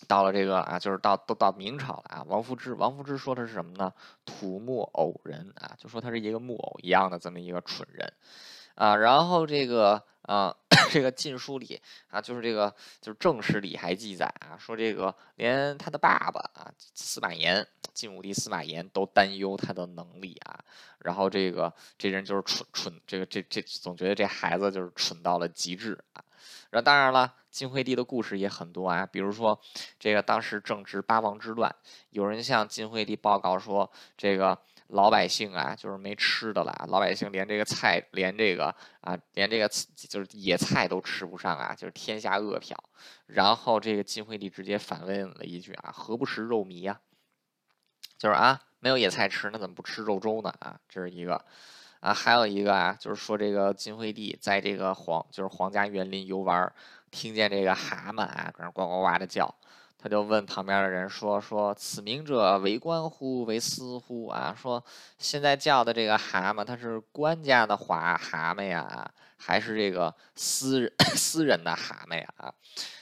[0.06, 3.92] 到了这个啊，就是到都到明朝了啊，王夫之，王夫之说的是什么呢？
[4.24, 8.12] 土木偶人啊，就说他是一个木偶一样的这么一个蠢人
[8.74, 10.54] 啊，然后这个啊。
[10.90, 20.64] 这个禁书里啊，就是这个就是正史里还记载啊，说这个连他的爸爸啊司马炎，晋武帝司马炎都担忧他的能力啊，
[21.00, 26.22] 然后这个这人就是蠢蠢，这个这这总觉得这孩子就是蠢到了极致啊。
[26.70, 29.58] 那当然了，晋惠帝的故事也很多啊，比如说
[29.98, 31.74] 这个当时正值八王之乱，
[32.10, 38.66] 有人向晋惠帝报告说，这个老百姓啊，就是没吃的了，老百姓连这个菜，连这个
[39.00, 42.76] 啊，连这个就是野菜都吃不上啊，就是天下饿殍。
[43.26, 47.00] 然后这个晋惠帝直接反问了一句啊，何不食肉糜呀？
[48.18, 50.52] 就是啊，没有野菜吃，那怎么不吃肉粥呢？
[50.60, 51.42] 啊，这是一个。
[52.00, 56.72] 啊，还有一个啊，就是说这个晋惠帝在这个皇，就是皇家园林游玩，
[57.10, 59.52] 听见这个蛤蟆啊，搁那呱呱呱的叫，
[59.98, 63.44] 他就问旁边的人说：“说此名者为官乎？
[63.44, 64.84] 为私乎？”啊，说
[65.18, 72.28] 现在叫的这个蛤蟆，它是官家的华蛤蟆呀，还是这个私人 私人的蛤蟆呀？
[72.36, 72.54] 啊？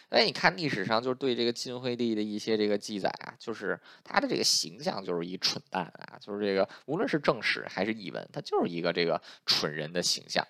[0.08, 10.46] 哎，你看历史上就是对这个晋惠帝的一些这个记载啊，就是他的这个形象就是一蠢蛋啊，就是这个无论是正史还是译文，他就是一个这个蠢人的形象。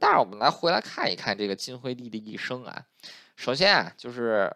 [0.00, 2.84] 但是我们来回来看一看这个晋惠帝的一生啊，
[3.36, 4.52] 首先啊，就是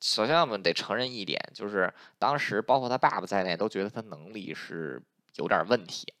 [0.00, 5.02] 首先我们得承认一点，就是当时包括他爸爸在内都觉得他能力是
[5.36, 6.12] 有点问题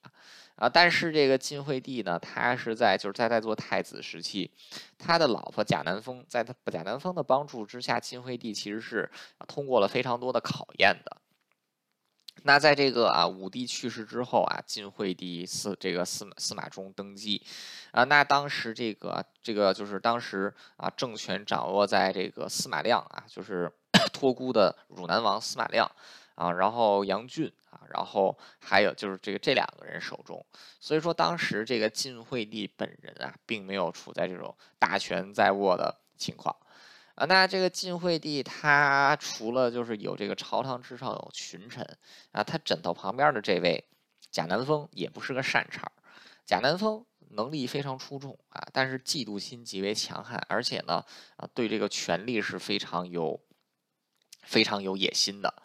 [0.64, 0.68] 啊。
[0.68, 4.50] 但是这个晋惠帝呢，他是在就是在在做太子时期，
[4.98, 9.10] 他的老婆贾南风，在他贾南风的帮助之下，晋惠帝其实是
[9.46, 11.18] 通过了非常多的考验的。
[12.42, 17.40] 那在这个啊武帝去世之后啊，晋惠帝司这个司司马衷登基，
[17.92, 23.70] 啊，那当时这个这个就是当时啊政权掌握在这个司马亮啊，就是
[24.12, 25.90] 托孤的汝南王司马亮。
[26.36, 27.52] 啊，然后杨俊，
[27.92, 30.44] 然后还有就是这个这两个人手中，
[30.80, 36.54] 所以说当时这个晋惠帝本人啊，并没有处在这种大权在握的情况
[37.14, 37.24] 啊。
[37.26, 41.84] 那这个晋惠帝他除了就是有这个朝堂之上有群臣
[42.32, 43.84] 啊，他枕头旁边的这位
[44.30, 45.92] 贾南风也不是个善茬儿。
[46.46, 51.04] 贾南风能力非常出众啊，但是嫉妒心极为强悍，而且呢
[51.36, 53.40] 啊，对这个权力是非常有
[54.42, 55.62] 非常有野心的。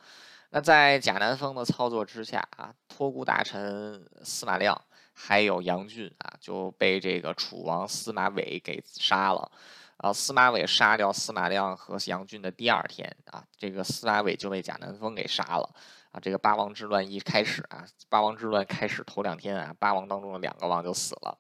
[0.51, 4.79] 那在贾南风的操作之下啊，托孤大臣司马亮
[5.13, 9.51] 还有杨俊啊，就被这个楚王司马伟给杀了。
[9.97, 15.69] 啊，司马伟杀掉司马亮和杨俊的第二天啊，这个司马伟就被贾南风给杀了。
[16.11, 21.37] 啊，这个八王之乱一开始啊，八王之乱开始头两天啊，八王当中的两个王就死了。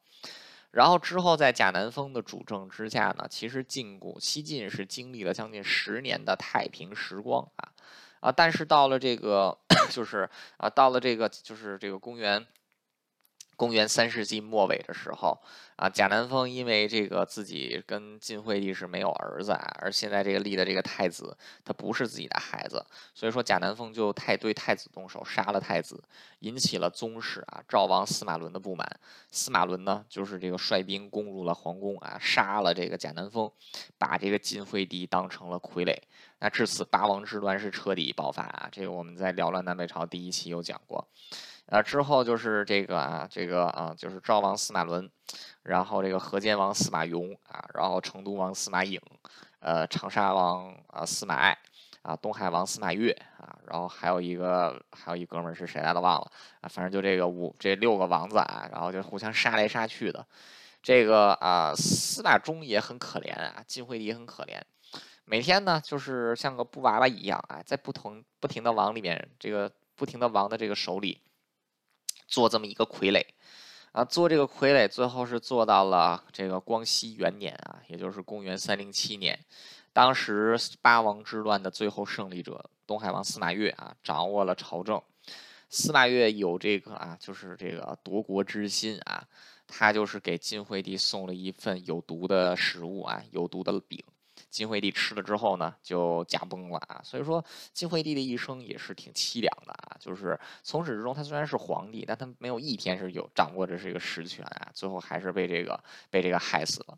[0.71, 7.71] 然后之后在贾南风的主政之下呢，其实晋古西晋是经历了将近十年的太平时光啊。
[8.19, 9.57] 啊，但是到了这个，
[9.91, 12.45] 就是啊，到了这个，就是这个公元。
[13.55, 15.37] 公元三世纪末尾的时候，
[15.75, 22.81] 啊，贾南风因为这个自己跟晋惠帝是没有儿子啊，而现在这个立的这个太子他不是自己的孩子，
[23.13, 26.01] 所以说贾南风就太对太子动手，杀了太子，
[26.39, 28.89] 引起了宗室啊赵王司马伦的不满。
[29.29, 33.51] 司马伦呢，就是这个率兵攻入了皇宫啊，杀了这个贾南风，
[33.97, 35.93] 把这个晋惠帝当成了傀儡。
[36.39, 41.07] 那至此八王之乱是彻底爆发啊，这个我们在聊乱南北朝第一期有讲过。
[41.67, 45.07] 啊，之后就是这个啊，这个啊，就是赵王司马伦，
[45.61, 48.99] 然后这个河间王司马颙啊，然后成都王司马颖，
[49.59, 51.55] 呃，长沙王啊司马爱，
[52.01, 60.25] 啊，东海王司马越啊，然后还有一个还有一哥们儿是谁来的忘了啊，反正就这个五这六个王子啊，然后就互相杀来杀去的，
[60.81, 64.59] 这个啊司马衷也很可怜啊，晋惠帝很可怜，
[65.29, 71.21] 每天呢就是像个布娃娃一样啊，在不同不停的往里面这个不停的王的这个手里。
[72.27, 73.25] 做这么一个傀儡，
[73.91, 79.43] 啊，做这个傀儡，最后是做到了这个光熙元年啊，也就是公元三零七年，
[79.93, 85.01] 当时八王之乱的最后胜利者东海王司马越啊，掌握了朝政。
[85.69, 89.27] 司马越有这个啊，就是这个夺国之心啊，
[89.65, 94.03] 他就是给晋惠帝送了一份有毒的食物啊，有毒的饼。
[94.49, 97.01] 晋惠帝吃了之后呢，就驾崩了啊。
[97.03, 99.97] 所以说，晋惠帝的一生也是挺凄凉的啊。
[99.99, 104.71] 就是从始至终，他虽然是皇帝，但他没有一天是有掌握着这个实权啊。
[104.73, 106.97] 最后还是被这个被这个害死了。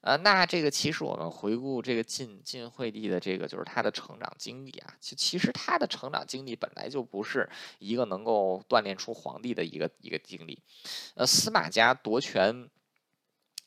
[0.00, 7.48] 呃，那这个其实我们回顾这个晋晋惠帝的这个就是他的成长经历啊，其其实他的成长经历本来就不是
[7.80, 10.62] 一个能够锻炼出皇帝的一个一个经历。
[11.14, 12.70] 呃，司马家夺权。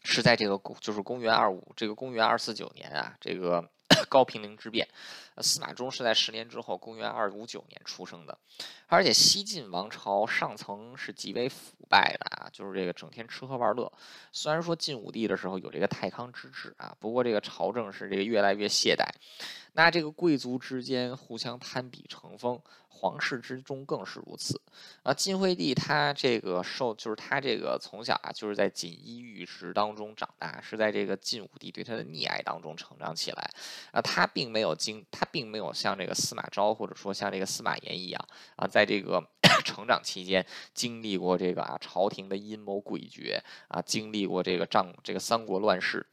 [0.04, 3.70] 是在这个，就是公元二五，这个公元二四九年啊，这个
[4.10, 4.88] 高平陵之变，
[5.42, 8.38] 司马衷是在十年之后，公元二五九年出生的。
[8.88, 13.92] 而且西晋王朝上层是极为腐败的啊，就是这个整天吃喝玩乐。
[14.32, 19.08] 虽然说晋武帝的时候有这个太康之治啊，不过这个朝政是这个越来越懈怠。
[19.74, 24.60] 那这个贵族之间互相攀比成风，皇室之中更是如此。
[25.04, 33.50] 啊，晋惠帝他这个受就是他这个从小啊就是在锦衣玉食当中长大，是在这个晋武帝对他的溺爱当中成长起来。
[33.94, 39.24] 啊，他并没有经他并没有像这个司马昭或者说像这个司马炎一样啊，在这个
[39.66, 46.06] 成长期间经历过这个啊朝廷的阴谋诡谲啊，经历过这个仗这个三国乱世。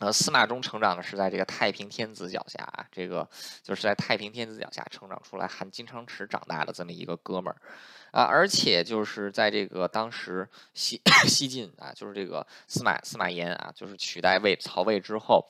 [0.00, 3.28] 呃，司马衷成长的是在这个太平天子脚下啊，这个
[3.64, 7.60] 就是在太平天子脚下成长出来，含金汤匙长大的这么一个哥们儿。
[8.10, 15.46] 啊，而且就是在这个当时西 西晋啊，就是这个司马司马炎啊，就是取代魏曹魏之后，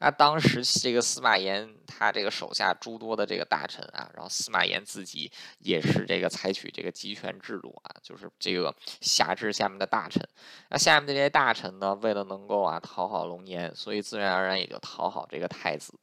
[0.00, 10.26] 那当时这个司马炎他这个手下诸多的这个大臣啊，然后司马炎自己也是这个采取这个集权制度啊，就是这个辖制下面的大臣。
[10.68, 15.94] 那下面这些大臣呢，为了能够啊讨好龙颜，所以自然而然也就讨好这个太子。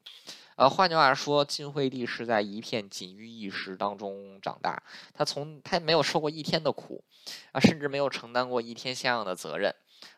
[0.57, 4.81] 呃，换句话说，晋惠帝是在一片锦衣玉食当中长大，
[5.13, 7.03] 他从他没有受过一天的苦，
[7.51, 9.71] 啊，甚至没有承担过一天相应的责任，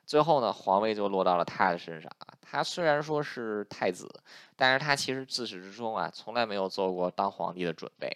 [0.05, 2.33] 最后呢，皇位就落到了他的身上啊。
[2.39, 4.09] 他虽然说是太子，
[4.55, 8.09] 但是他其实自始至终啊，从来没有做过当皇帝的准备，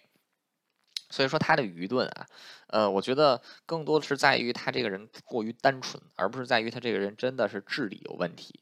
[1.10, 2.26] 所以说他的愚钝啊，
[2.68, 8.60] 呃，我觉得更多的是在于他这个人过于单纯，而不是在于他这个人真的是智力有问题。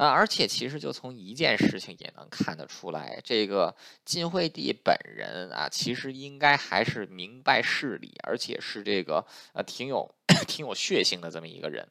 [0.00, 10.10] 啊，而且其实就从一件事情也能看得出来，这个晋惠帝本人啊，其实应该还是明白事理，而且是这个呃挺有
[10.48, 11.86] 挺有血性的这么一个人。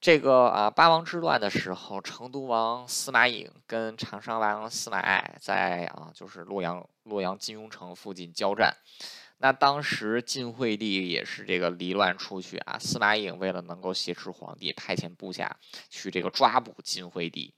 [0.00, 8.72] 这个啊，八王之乱的时候，成都王司马颖跟长沙王司马爱在啊，就是洛阳洛阳金庸城附近交战。
[9.44, 15.54] 那当时晋惠帝也是这个离乱出去啊，司马颖为了能够挟持皇帝，派遣部下
[15.90, 17.52] 去这个抓捕晋惠帝，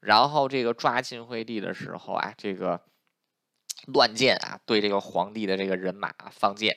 [0.00, 2.78] 然后这个抓晋惠帝的时候啊，这个
[3.86, 6.76] 乱箭啊，对这个皇帝的这个人马放箭。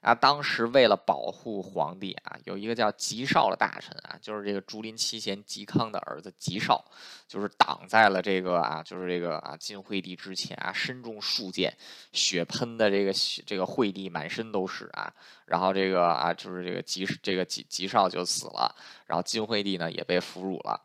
[0.00, 6.84] 啊，当时为了保护皇帝啊，有一个叫吉少的大臣啊，就是这个竹林七贤吉康的儿子吉少，
[7.26, 11.76] 就是挡在了这个啊，就是这个啊晋惠帝之前啊，身中数箭，
[12.12, 13.12] 血喷的这个
[13.44, 15.12] 这个惠帝满身都是啊，
[15.46, 18.72] 然后这个啊，就是这个吉这个吉吉少就死了，
[19.06, 20.80] 然后晋惠帝呢也被俘虏了，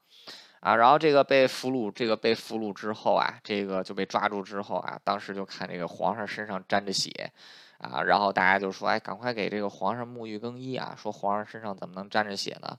[0.59, 7.31] 啊，然后这个被俘虏，这个被俘虏之后啊，这个就被抓住之后啊，当时就看这个皇上身上沾着血。
[7.83, 10.95] 啊，然后大家就说：“哎，赶快给这个皇上沐浴更衣啊！
[10.97, 12.77] 说皇上身上怎么能沾着血呢？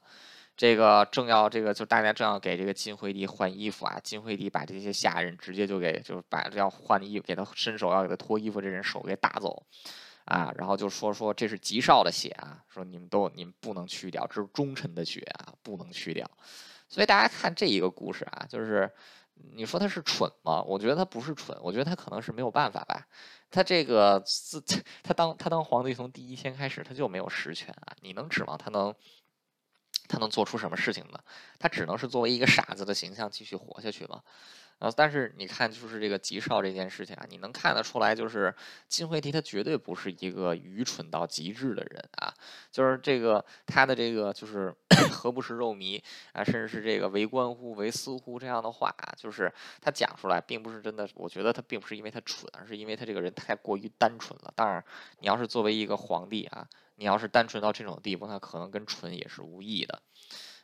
[0.57, 3.99] 这个正要这个，就大家正要给这个晋惠帝换衣服啊。
[4.03, 9.65] 晋惠帝把这些下人直接就给，就是把要换衣服给他伸手要给他脱衣服这人手给打走
[10.25, 10.53] 啊。
[10.57, 16.31] 然后就说说这是吉少的血啊，说你们都你们不能去掉，这是忠臣的血啊，不能去掉。
[16.89, 18.89] 所以大家看这一个故事啊，就是
[19.35, 20.63] 你说他是蠢吗？
[20.63, 23.07] 我觉得他不是蠢，我觉得他可能是没有办法吧。”
[23.51, 24.61] 他这个自
[25.03, 27.95] 他当他当皇帝从第一天开始他就没有实权啊！
[28.01, 28.95] 你能指望他能
[30.09, 31.19] 他能做出什么事情呢？
[31.59, 34.23] 他只能是作为一个傻子的形象继续活下去吗
[34.81, 34.89] 了。
[34.89, 34.93] 啊！
[34.97, 38.55] 但是你看，就是这个吉少这件事情啊，你能看得出来，就是
[38.89, 42.33] 晋惠帝他绝对不是一个愚蠢到极致的人啊。
[42.71, 44.75] 就是这个他的这个就是
[45.11, 51.09] 何不食肉糜啊，甚至是这个为官乎为私乎这样的话啊，就是他讲出来，并不是真的。
[51.15, 54.53] 我觉得他并不是因为他蠢，而是因为他这个人太过于单纯了。
[54.55, 54.85] 当然，
[55.21, 60.03] 你要是作为一个皇帝啊，你要是单纯到这种地步，那可能跟蠢也是无异的。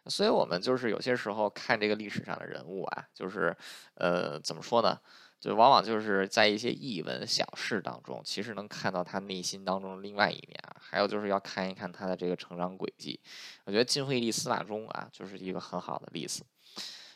[0.07, 3.57] 所以，我们就是有些时候看这个历史上的人物啊，就是，
[3.95, 4.99] 呃，怎么说呢？
[5.39, 10.77] 就往往就是在一些译文小事当中，其实能看到他内心当中另外一面啊。
[10.79, 13.19] 还有就是要看一看他的这个成长轨迹。
[13.65, 16.45] 我觉得晋惠帝司马衷啊，就是一个很好的例子。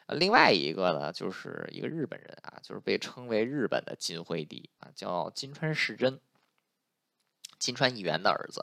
[0.08, 6.18] 另外一个呢，就是一个日本人啊，就是被称为日本的晋惠帝啊，叫金川世真，
[7.64, 8.62] 金川议员的儿子。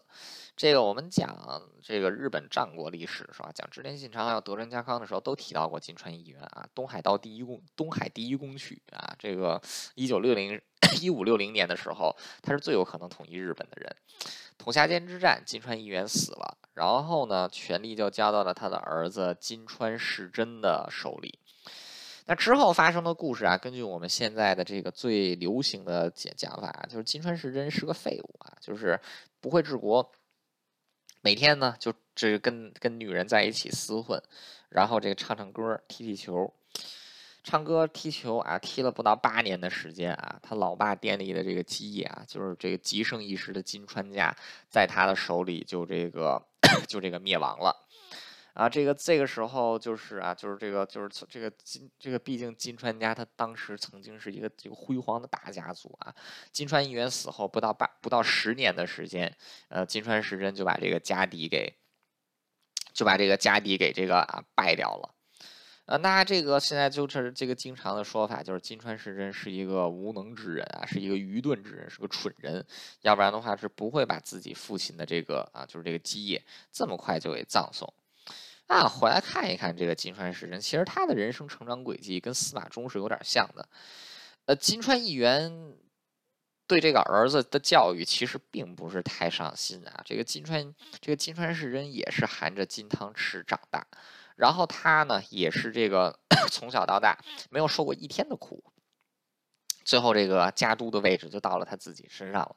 [0.56, 1.36] 这个我们讲
[1.82, 3.50] 这个日本战国历史是吧？
[3.52, 9.16] 讲织田信长还有德川家康的时候，都提到过金川议员啊，东海道第一公，东海第一公取啊。
[9.18, 9.60] 这个
[9.96, 10.62] 一九六零
[11.02, 13.96] 一五六零年的时候，他是最有可能统一日本的人。
[14.60, 21.40] 统下间之战，金川议员死了，然后呢，权力就交到了他的儿子金川世真的手里。
[22.32, 28.98] 那之后发生的故事啊，根据我们现在的这个最流行的讲讲法，就是金川世真是个废物啊，就是
[29.42, 30.10] 不会治国。
[31.20, 34.24] 每天呢，就只跟跟女人在一起厮混，
[34.70, 36.54] 然后这个唱唱歌、踢踢球。
[37.44, 44.34] 唱歌踢球啊，踢了不到八年的时间啊，他老爸店里的这个基业啊，就是这个极盛一时的金川家，
[44.70, 46.42] 在他的手里就这个
[46.88, 47.76] 就这个灭亡了。
[48.54, 56.14] 啊，这个这个时候就是啊，就是这个就是这个金这个，毕竟金川家他当时曾经是一个这个辉煌的大家族啊。
[56.52, 59.36] 金川义元死后不到八不到十年的时间，
[59.70, 61.74] 呃，金川时真就把这个家底给
[62.94, 65.16] 就把这个家底给这个啊败掉了。
[65.86, 72.66] 呃，那这个现在就是这个经常的说法，就是金川时真是一个无能之人啊，是一个愚钝之人，是个蠢人，
[73.02, 76.42] 要不然的话是不会把自己父亲的这个啊，就是这个基业
[76.72, 77.92] 这么快就给葬送。
[78.74, 83.68] 那回来看一看这个金川时真，其实他的人生成长轨迹跟司马衷是有点像的。
[84.46, 85.76] 呃，金川议员
[86.68, 90.02] 对这个儿子的教育其实并不是太上心啊。
[90.06, 93.86] 这个金川，这个金川时真也是含着金汤匙长大，
[94.38, 96.18] 然后他呢也是这个
[96.50, 97.20] 从小到大
[97.50, 98.64] 没有受过一天的苦，
[99.84, 102.56] 最后这个家督的位置就到了他自己身上了。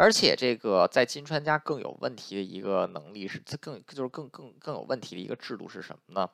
[0.00, 6.30] 而且这个在金川家更有问题的一个能力是，它更就是更更更有问题的一个制度是什么呢？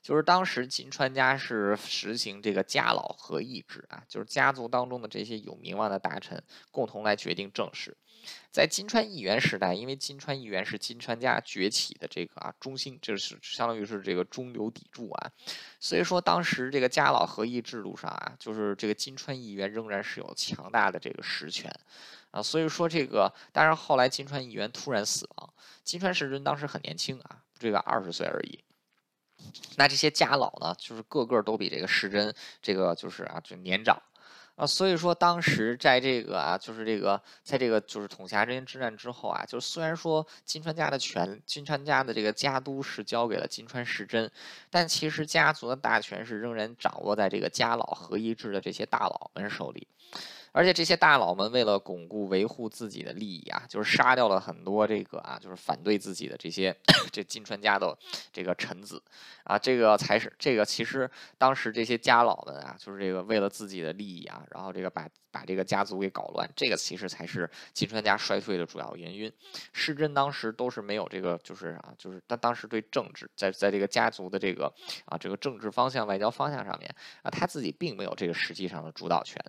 [0.00, 6.40] 就是当时金川家是实行这个家老合议制啊，就是家族当中的这些有名望的大臣
[6.70, 7.96] 共同来决定政事。
[8.52, 15.30] 在金川议员时代，因为金川议员是金川家崛起的这个啊中心，就是相当于是这个中流砥柱啊，
[15.80, 21.68] 所以说当时这个家老合议制度上啊，就是这个金川议员仍然是有强大的这个实权。
[22.30, 25.52] 啊，所以说这个，当然后来金川议员突然死亡，
[25.82, 28.62] 金川时真当时很年轻啊，这个二十岁而已。
[29.76, 33.96] 那这些家老呢，就是个个都比这个时真这个就是啊就年长
[34.56, 44.28] 啊，所以说当时在这个啊就是这个在这个就是统辖这些之战之后啊，就虽然说金川家的权，金川家的这个家督是交给了金川时真，
[44.68, 49.86] 但其实家族的大权是仍然掌握在这个家老合一制的这些大佬们手里。
[50.58, 56.76] 而且这些大佬们为了巩固维护自己的利益啊，就是杀掉了很多这个啊，就是反对自己的这些
[57.12, 57.96] 这金川家的
[58.32, 59.00] 这个臣子
[59.44, 69.32] 啊，这个才是这个其实当时这些家老们啊，就是这个为了自己的利益啊，然后这个把把这个家族给搞乱，这个其实才是金川家衰退的主要原因。
[69.72, 74.66] 施真当时都是没有这个，就是啊，就是他当时对政治在在这个家族的这个
[75.04, 76.92] 啊这个政治方向、外交方向上面
[77.22, 79.40] 啊，他自己并没有这个实际上的主导权。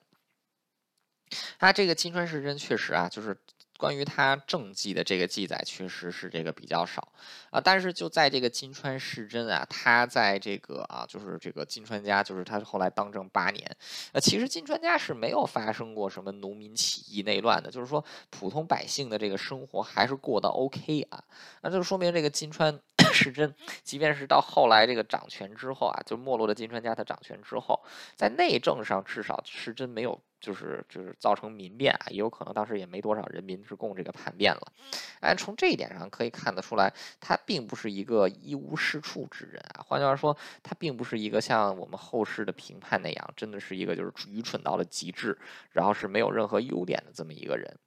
[1.59, 3.37] 他这个金川时真确实啊，就是
[3.77, 7.13] 关于他政绩的这个记载，确实是这个比较少
[7.49, 7.61] 啊。
[7.61, 13.77] 但是就在这个金川时真啊，他在这个啊，就是这个金川家，就是他后来当政八年，
[14.11, 21.23] 呃，其实金川家是没有发生过什么农民起义内乱的，就是说普通百姓的这个生活还是过得 OK 啊。
[21.61, 22.77] 那就说明这个金川
[23.13, 27.81] 时真，即便是到后来这个掌权之后啊，就没落的金川家他掌权之后，
[28.17, 30.21] 在内政上至少是真没有。
[30.39, 34.71] 就是就是造成民变啊，也有可能当时也没多少人民是供这个叛变了。
[35.19, 39.83] 哎，从这一点上可以看得出来，他并不是一个一无是处之人啊。
[39.85, 45.37] 换句话说，他并不是一个像我们后世的评判那样，真的是一个就是愚蠢到了极致，
[45.71, 47.77] 然后是没有任何优点的这么一个人。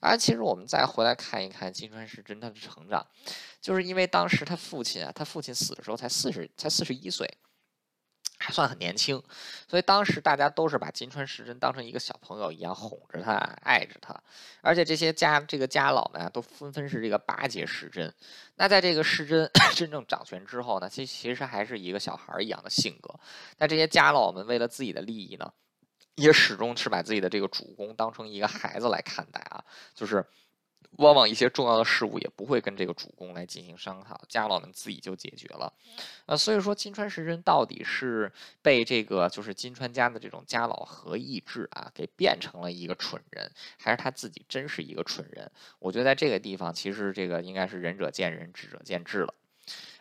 [0.00, 3.06] 而其实我们再回来看一看金川时真他的成长，
[3.60, 7.28] 就是因为当时他父亲啊，他父亲死的时候才四十，才四十一岁。
[8.46, 9.20] 还算很年轻，
[9.66, 13.34] 所以当时大家都是把金川时真当成一个小朋友一样哄着他、
[13.64, 14.14] 爱着他，
[14.60, 18.14] 而且这些家这个家老们啊，都纷纷是这个巴结时真。
[18.54, 23.12] 那在这个时真 真正掌权之后呢，其其实还是一个小孩一样的性格。
[23.58, 25.52] 那这些家老们为了自己的利益呢，
[26.14, 30.24] 也始终是把自己的这个主公当成一个孩子来看待啊，就是。
[30.92, 35.72] 往往一些重要的事物也不会跟这个主公来进行商讨，家老们自己就解决了。
[36.26, 38.32] 呃，所以说金川时真到底是
[38.62, 45.50] 被这个就是金川家的这种家老合议制啊给变成了一个蠢人，还是他自己真是一个蠢人？
[45.78, 49.34] 我觉得在这个地方，其实这个应该是仁者见仁，智者见智了。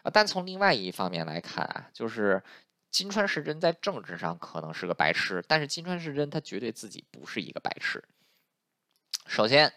[0.04, 2.42] 啊，但从另外一方面来看啊，就是
[2.92, 8.04] 金川时珍在政治上可能是个白痴，但是金川时珍他绝对自己不是一个白痴。
[9.28, 9.72] 首先，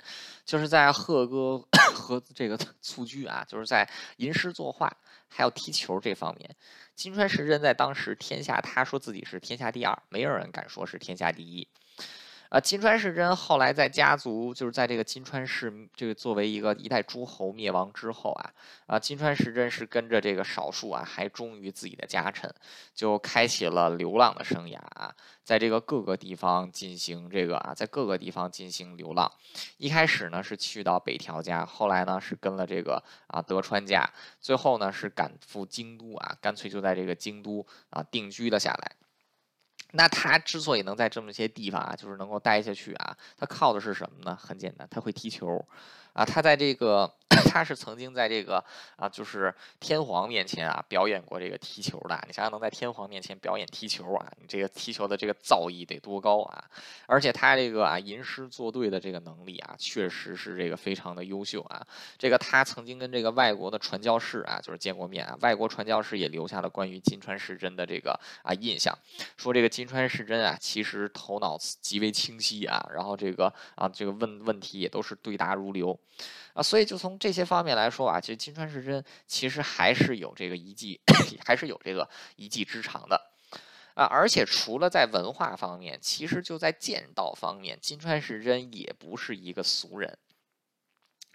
[0.44, 1.58] 就是在贺哥
[1.94, 4.96] 和这个 蹴鞠啊，就是在吟诗作画
[5.28, 6.54] 还有踢球这方面，
[6.94, 11.68] 金川时真在当时天下，他说自己是天下第二，没有人敢说是天下第一。
[12.50, 18.50] 啊，金川世真后来在家族，就是在这个金川氏这个作为一个一代诸侯灭亡之后啊，
[18.86, 22.50] 啊，金川时真是跟着这个少数啊，还忠于自己的家臣，
[22.94, 29.30] 就开启了流浪的生涯啊，在这个各个地方进行这个啊，在各个地方进行流浪。
[29.76, 34.08] 一开始呢是去到北条家，后来呢是跟了这个啊德川家，
[34.40, 38.92] 最后呢是赶赴京都啊，干脆就在这个京都啊定居了下来。
[39.92, 44.36] 那他之所以能在这么些地方啊，就是能够待下去啊，他靠的是什么呢？
[44.36, 45.64] 很简单，他会踢球。
[46.18, 47.08] 啊，他在这个，
[47.48, 48.62] 他是曾经在这个
[48.96, 52.20] 啊，就是天皇面前啊表演过这个踢球的。
[52.26, 56.64] 你想想，能在天皇面前表演踢球啊，你这个踢球的这个造诣得多高啊！
[57.06, 61.86] 而且他这个啊吟诗作对的这个能力啊，确实是这个非常的优秀啊。
[62.18, 68.92] 这个他曾经跟这个外国的传教士啊，就是见过面啊，外国传教士也留下了关于金川世真的这个啊印象，
[69.36, 75.96] 说这个金川世真啊，其实头脑极为清晰啊，然后这个啊这个问问题也都是对答如流。
[76.54, 81.00] 啊，所以就从这些方面来说啊，其实金川世真其实还是有这个一技，
[81.44, 83.20] 还是有这个一技之长的
[83.94, 84.04] 啊。
[84.04, 90.18] 而且除了在文化方面，其实就在剑道方面，金川世真也不是一个俗人。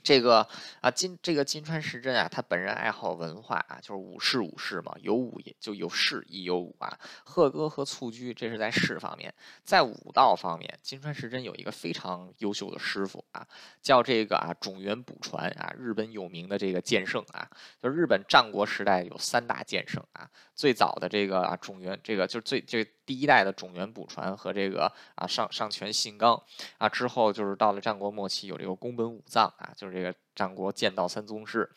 [0.03, 0.47] 这个
[0.81, 6.99] 啊，金这个金川时真啊，他本人爱好文化啊，就是武士武士嘛，有武也就有士亦有武啊。
[7.23, 9.33] 鹤歌和蹴鞠，这是在士方面，
[9.63, 13.47] 在武道方面，金川时真有一个非常优秀的师傅啊，
[13.81, 17.49] 叫这个啊种元补传啊，日本有名的这个剑圣啊，
[17.81, 22.85] 就日本战国时代有三大剑圣啊，最早的这个啊种元，这个就是最这。
[23.05, 26.41] 第一代的种元补传和这个啊上上泉信纲
[26.77, 31.69] 啊之后就是到了战国末期有这个宫本武藏啊就是这个战国剑道三宗师，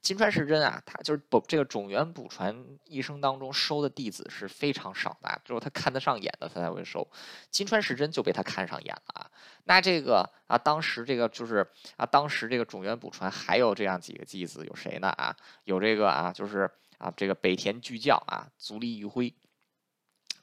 [0.00, 7.08] 金川世真啊他就是不这个种元补传一生当中收的弟子是非常少的，只有他看得上眼的他才会收，
[7.50, 9.30] 金川世真就被他看上眼了啊。
[9.64, 11.66] 那这个啊当时这个就是
[11.96, 19.34] 啊当时这个种元补传还有这样几个弟子有谁呢啊有这个啊就是啊这个北田巨教啊足利义辉。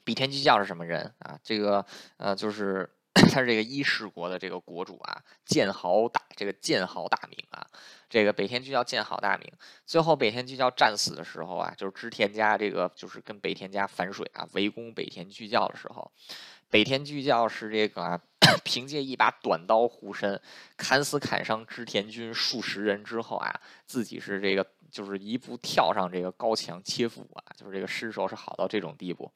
[0.04, 1.38] 比天居教是什么人啊？
[1.42, 1.84] 这个
[2.16, 7.66] 呃，就是 他是这个伊势国的这个国主啊，剑豪大这个剑豪大名啊。
[8.08, 9.50] 这个北天居教剑豪大名，
[9.86, 16.12] 最后北天居教战死的时候啊，就是织田家这个就是跟北田家反水啊，围攻北天居教的时候，
[16.68, 18.20] 北天居教是这个啊，
[18.64, 20.38] 凭借一把短刀护身，
[20.76, 29.32] 砍死砍伤织田军数十人之后啊，自己是这个就是一步跳上这个高墙切腹啊，就是这个尸首是好到这种地步。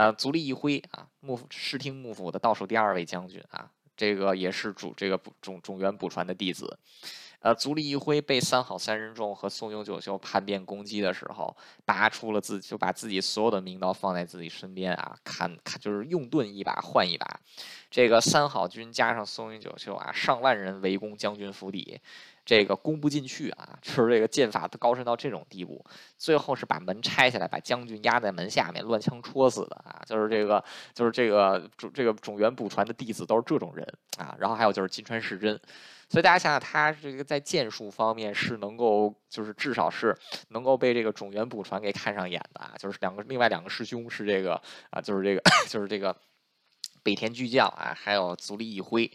[0.00, 6.78] 呃，足利义辉啊，幕府室町幕府的倒数第二位将军啊，这个也是主这个种种元补传的弟子。
[7.40, 17.38] 呃，足利义辉被三好三人众和松永久秀叛变攻击的时候，拔出了自，就把自己所有的名刀放在自己身边啊，砍砍就是用盾一把换一把。
[17.90, 22.00] 这个三好军加上松永久秀啊，上万人围攻将军府邸。
[22.50, 25.84] 这个攻不进去啊，就是这个剑法高深到这种地步，
[26.18, 30.02] 最后是把门拆下来，把将军压在门下面，乱枪戳死的啊！
[30.04, 30.60] 就是这个，
[30.92, 33.86] 就是这个这个种元补传的弟子都是这种人
[34.18, 34.34] 啊。
[34.36, 35.56] 然后还有就是金川世真，
[36.08, 40.12] 所以大家想想，他这个在剑术方面是能够，就是至少是
[40.48, 42.74] 能够被这个种元补传给看上眼的啊。
[42.76, 45.40] 就是两个另外两个师兄是这个啊，就是这个
[45.70, 46.16] 就是这个
[47.04, 49.08] 北田巨将啊，还有足利义辉。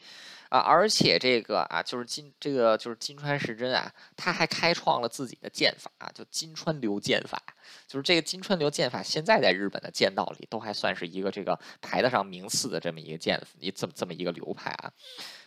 [0.56, 7.38] 啊，而且这个啊，就是金这个就是金川时真啊，他还开创了自己的剑法啊，就金川流剑法。
[7.86, 14.89] 就是这个金川流剑法，现在在日本的剑道里都还算是一个这个排得上名次的这么一个剑，一这么这么一个流派啊。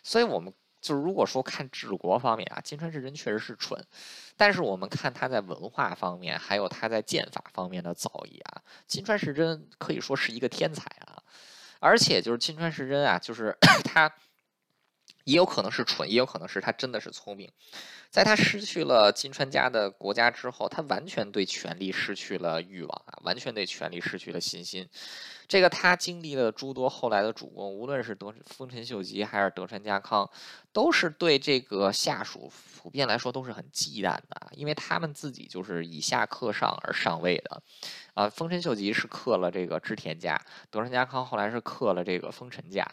[0.03, 0.53] 所以，我们
[0.83, 3.83] 就是如果说看治国方面啊，金川时真确实是蠢，
[4.37, 11.17] 但是我们看他在文化方面，还有他在剑法方面的造诣啊，金川时真可以说是一个天才啊。
[11.81, 14.13] 而且就是金川时真啊，就是 他。
[15.29, 17.53] 也有可能是蠢，也有可能是他真的是聪明。
[18.09, 24.89] 在他失去了金川家的国家之后，他完全对权力失去了欲望啊，完全对权力失去了信心。
[25.47, 30.31] 这个他经历了诸多后来的主公，无论是德丰臣秀吉还是德川家康，
[30.72, 37.62] 都是对这个下属普遍来说都是很忌惮的，因为他们自己就是以下克上而上位的。
[38.14, 42.87] 啊，丰臣秀吉是克了这个织田家，德川家康后来是克了这个丰臣家。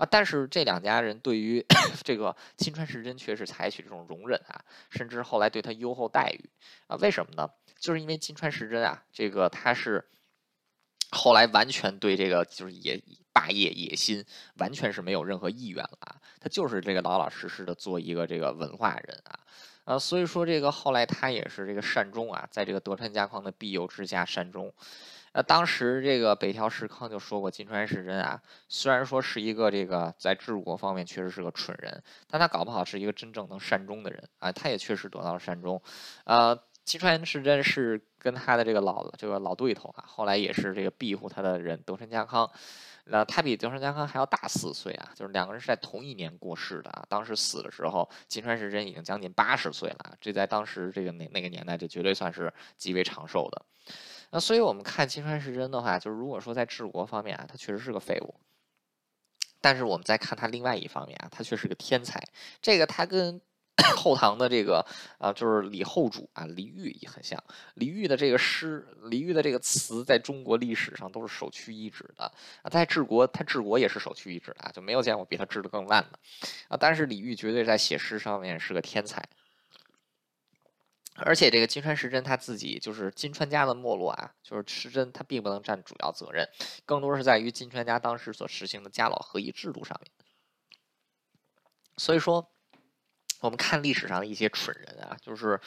[0.00, 1.62] 啊，但是这两家人对于
[2.02, 6.48] 这个金川时真却是采取这种容忍啊，甚至后来对他优厚待遇
[6.86, 7.50] 啊，为什么呢？
[7.78, 10.02] 就是因为金川时真啊，这个他是
[11.10, 12.98] 后来完全对这个就是野
[13.30, 14.24] 霸业野心
[14.54, 19.38] 完全是没有任何意愿了啊，他就是这个老老实实的做一个这个文化人啊，
[19.84, 24.72] 啊，所以说这个后来他也是这个善终啊，在这个德川家康的庇佑之下善终。
[25.32, 34.50] 那当时这个北条时康就说过，金川时真啊，虽然说是一个这个在治国方面确实是个蠢人，但他搞不好是一个真正能善终的人啊。
[34.50, 35.80] 他也确实得到了善终。
[36.24, 42.50] 呃，金川时真是跟他的这个老这个老对头啊，后来也是这个庇护他的人德川家康。
[43.04, 47.04] 那他比德川家康还要大四岁啊，就是两个人是在同一年过世的啊。
[47.08, 53.62] 当时死的时候，金川时真已经将近八十岁了，这在当时这个那那个年代，这绝对算是极为长寿的。
[54.30, 58.34] 那所以我们看金川世真的话，就是如果说在治国方面啊，他确实是个废物。
[59.60, 62.22] 但是我们再看他另外一方面啊，他却是个天才。
[62.62, 63.40] 这个他跟
[63.96, 64.86] 后唐的这个
[65.18, 67.42] 啊，就是李后主啊，李煜也很像。
[67.74, 72.24] 李煜的这个诗，李煜的这个词，在中国历史上都是首屈一指的
[72.62, 72.70] 啊。
[72.70, 76.18] 在治国，他治国也是首屈一指的，就没有见过比他治的更烂的
[76.68, 76.76] 啊。
[76.78, 79.28] 但是李煜绝对在写诗上面是个天才。
[81.24, 86.48] 而且这个金川时真他自己就是金川家的没落啊，就是时真他并不能占主要责任，
[86.84, 90.10] 更多是在于金川家当时所实行的家老合一制度上面。
[91.96, 92.50] 所以说，
[93.40, 95.60] 我们看历史上的一些蠢人啊，就是，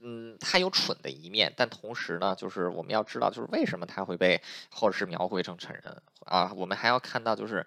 [0.00, 6.52] 嗯，他有蠢的一面，但同时呢，就是我们要知道，就是为什么他会被后世描绘成蠢人啊？
[6.54, 7.66] 我们还要看到就是。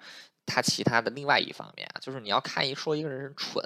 [0.50, 3.64] 他其他的另外一方面啊，就是你要看一说一个人是蠢，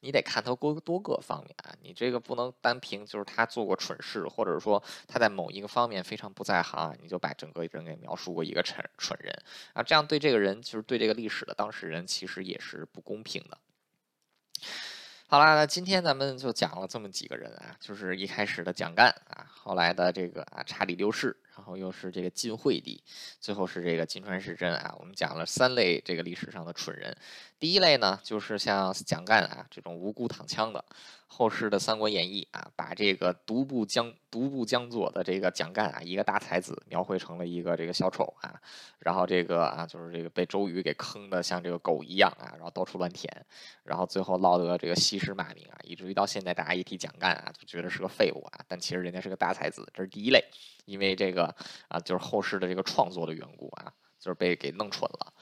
[0.00, 9.32] 你得看他多多个方面啊，你这个不能单凭就是他做过蠢事，或者说他在某一个方面非常不在行，你就把整个人给描述过一个蠢蠢人
[9.72, 13.56] 啊，这样对这个人就是对这个历史的当事人其实也是不公平的。
[15.26, 23.02] 好啦，那今天咱们就讲了这么几个人啊，就是一开始的蒋干啊，后来的这个啊查理六世，然后又是这个晋惠帝，
[23.40, 24.94] 最后是这个金川世真啊。
[25.00, 27.16] 我们讲了三类这个历史上的蠢人，
[27.64, 30.84] 第一类呢就是像蒋干啊这种无辜躺枪的。
[31.26, 38.60] 后世的《三国演义》啊，把这个独步江独步江左的这个蒋干啊，一个大才子，描绘成了一个这个小丑啊，
[38.98, 43.34] 然后这个啊，就是这个被周瑜给坑的像这个狗一样啊，然后到处乱舔，
[43.82, 50.44] 然后最后落得这个西施骂名啊，以至于到现在大家一提蒋干啊，就觉得是个废物啊，但其实人家是个大才子，这是第一类，
[50.84, 51.46] 因为这个
[51.88, 53.90] 啊，就是后世的这个创作的缘故啊，
[54.20, 55.32] 就是被给弄蠢了。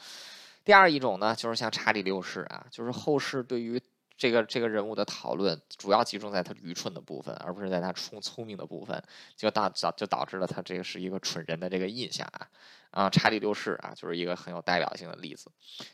[0.65, 3.81] 第二一种呢，就是像查理六世啊，就是后世对于。
[4.15, 9.03] 这个这个人物的讨论主要集中在他愚蠢的部分，而不是在他聪聪明的部分，
[9.35, 12.49] 就导导就导致了他这个是一个蠢人的这个印象啊
[12.93, 15.51] 啊，查理六世啊，就是一个很有代表性的例子。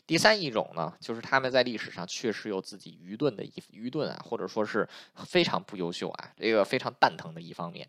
[0.06, 4.86] 第三一种呢，就是他们在历史上确实有自己愚钝的一愚钝啊，或者说是
[5.24, 7.88] 非常不优秀啊，这个非常蛋疼的一方面。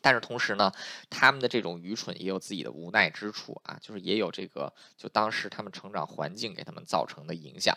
[0.00, 0.72] 但是同时呢，
[1.10, 7.74] 他们的这种愚蠢也有自己的无奈之处啊，就是也有这个就当时他们成长环境给他们造成的影响。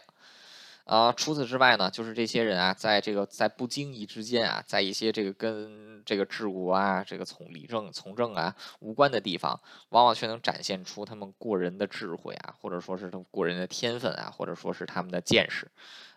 [0.83, 15.69] 啊，除此之外呢，就是这些人啊，在这个在不经意之间啊，在一些这个跟这个治国啊、这个从理政从政啊无关的地方，往往却能展现出他们过人的智慧啊，或者说是他们过人的天分啊，或者说是他们的见识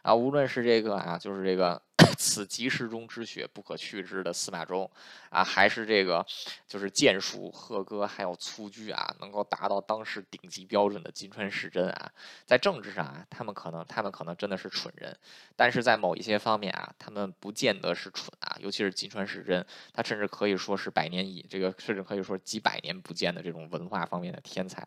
[0.03, 1.81] 啊，无论是这个啊，就是这个。
[2.19, 4.91] 此即世中之雪不可去之的司马衷
[5.31, 6.25] 啊，还是这个
[6.67, 12.11] 就是剑术、贺歌还有蹴鞠啊，能够达到当时顶级标准的金川世真啊，
[12.45, 15.17] 在政治上啊，他们可能他们可能真的是蠢人，
[15.57, 24.87] 但是在某一些方面啊，他们不见得是蠢啊，尤其是金川世真，他甚至可以说是百年以这个甚至可以说几百年不见的这种文化方面的天才。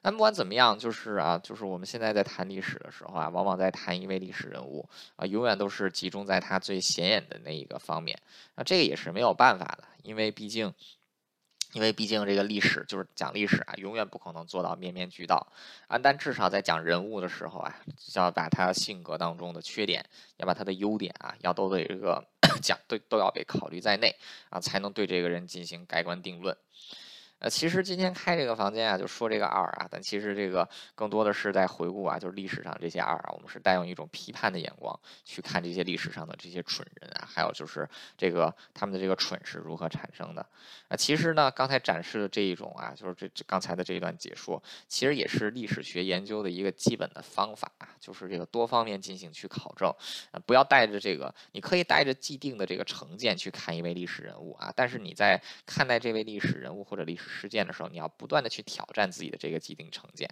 [0.00, 8.18] 但不管怎么样，就是啊，就是我们现在在谈历史的时候啊，往往在谈一位历史人物啊，永远都是集中在他最显眼的那一个方面。
[8.54, 10.72] 那这个也是没有办法的，因为毕竟，
[11.72, 15.46] 因为毕竟这个历史就是讲历史啊，永远不可能做到面面俱到
[15.88, 15.98] 啊。
[15.98, 17.76] 但至少在讲人物的时候啊，
[18.14, 20.04] 要把他性格当中的缺点，
[20.36, 22.24] 要把他的优点啊，要都得这个
[22.62, 24.14] 讲，都都要被考虑在内
[24.48, 26.56] 啊，才能对这个人进行盖棺定论。
[27.40, 40.44] 呃，其实今天开这个房间啊，就说这个二啊，但其实这个更多的是在回顾啊，就是历史上这些二啊，我们是带用一种批判的眼光去看这些历史上的这些蠢人啊，还有就是这个他们的这个蠢是如何产生的
[40.88, 40.96] 啊。
[40.96, 49.88] 其实呢，刚才展示的这一种啊，就是这这刚才的这一段解说，其实也是历史学研究的一个基本的方法啊，就是这个多方面进行去考证
[50.32, 57.27] 啊，不要带着这个，你可以带着既定的这个成见去看一位历史人物啊，但是你在看待这位历史人物或者历史。
[57.28, 60.28] 实践的时候，你要不断的去挑战自己的这个既定成见。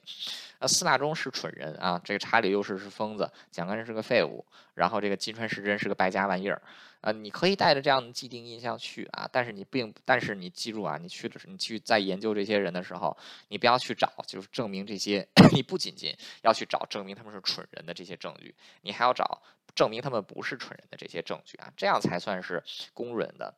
[0.59, 4.45] 呃，司马衷是蠢人啊，这个查理六世是疯子，蒋干是个废物，
[4.75, 6.61] 然后这个金川时真是个败家玩意儿。
[7.03, 13.17] 啊，你可以带着这样的既定印象去啊，但是你并，但是你记住啊，你去的是你去在研究这些人的时候，
[13.49, 19.41] 你不要去找就是证明这些， 你不仅仅要去找证明他们是蠢人的这些证据，你还要找
[19.75, 23.55] 证明他们不是蠢人的这些证据啊，这样才算是公认的。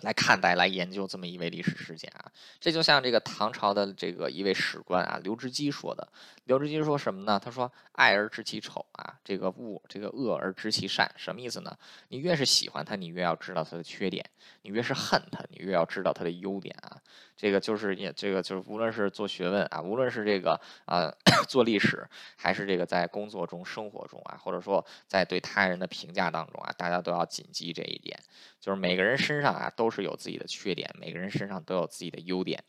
[0.00, 2.30] 来看待、来研究这么一位历史事件啊，
[2.60, 6.06] 这就像这个唐朝的这个一位史官啊，刘知基说的。
[6.44, 7.40] 刘知基说什么呢？
[7.42, 11.76] 他说：“爱而知其丑啊，这个恶，这个恶而知其善，什么意思呢？
[12.08, 14.24] 你越是喜欢他，你越要知道他的缺点；
[14.62, 17.00] 你越是恨他，你越要知道他的优点啊。
[17.36, 21.12] 这个就是也，这个就是无论是做学问啊，无论是这个啊
[21.48, 22.06] 做历史，
[22.36, 28.16] 还是这个在工作中、生活中啊，或者说在对他人的评价当中啊，大家都要谨记这一点，
[28.60, 29.90] 就是每个人身上啊都。
[29.96, 32.62] 是有自己的缺点，每个人身上都有自己的优点，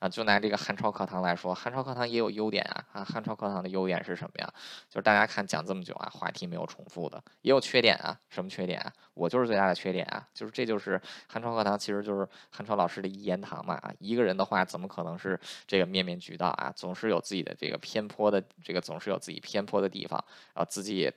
[0.00, 4.54] 啊，就拿这个汉朝课堂来说，汉朝课堂也有优点啊，啊，汉朝课堂的优点是什么呀？
[4.90, 8.92] 就是大家看讲这么久啊，话题没有重复的，也有缺点啊，什么缺点啊？
[9.14, 16.72] 我就是最大的缺点啊，就是这就是汉朝课堂，其实就是汉朝老师的一言堂嘛，啊，一个人的话怎么可能是这个面面俱到啊？
[16.76, 21.12] 总是有自己的这个偏颇的，这个总是有自己偏颇的地方，啊，自己也。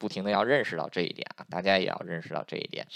[0.00, 2.86] 不停的要认识到这一点啊，大家也要认识到这一点，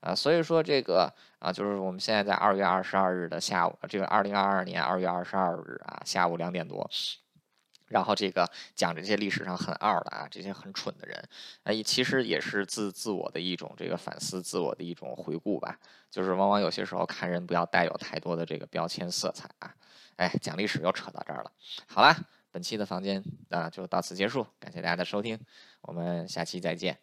[0.00, 6.86] 啊，所以说这个啊，就是我们现在在二月二十二日的下午，这个二零二二年二月二十二日啊下午两点多，
[7.90, 11.28] 然后这个讲这些历史上很二的啊，这些很蠢的人，
[11.64, 15.78] 哎，其实也是自自我的一种这个反思，自我的一种回顾吧，
[16.10, 19.74] 就是往往有些时候看人不要带有太多的这个标签色彩啊，
[20.16, 21.52] 哎，讲历史又扯到这儿了，
[21.86, 22.16] 好了。
[22.52, 25.38] 本期的房间啊，就到此结束，感谢大家的收听，
[25.82, 26.98] 我们下期再见。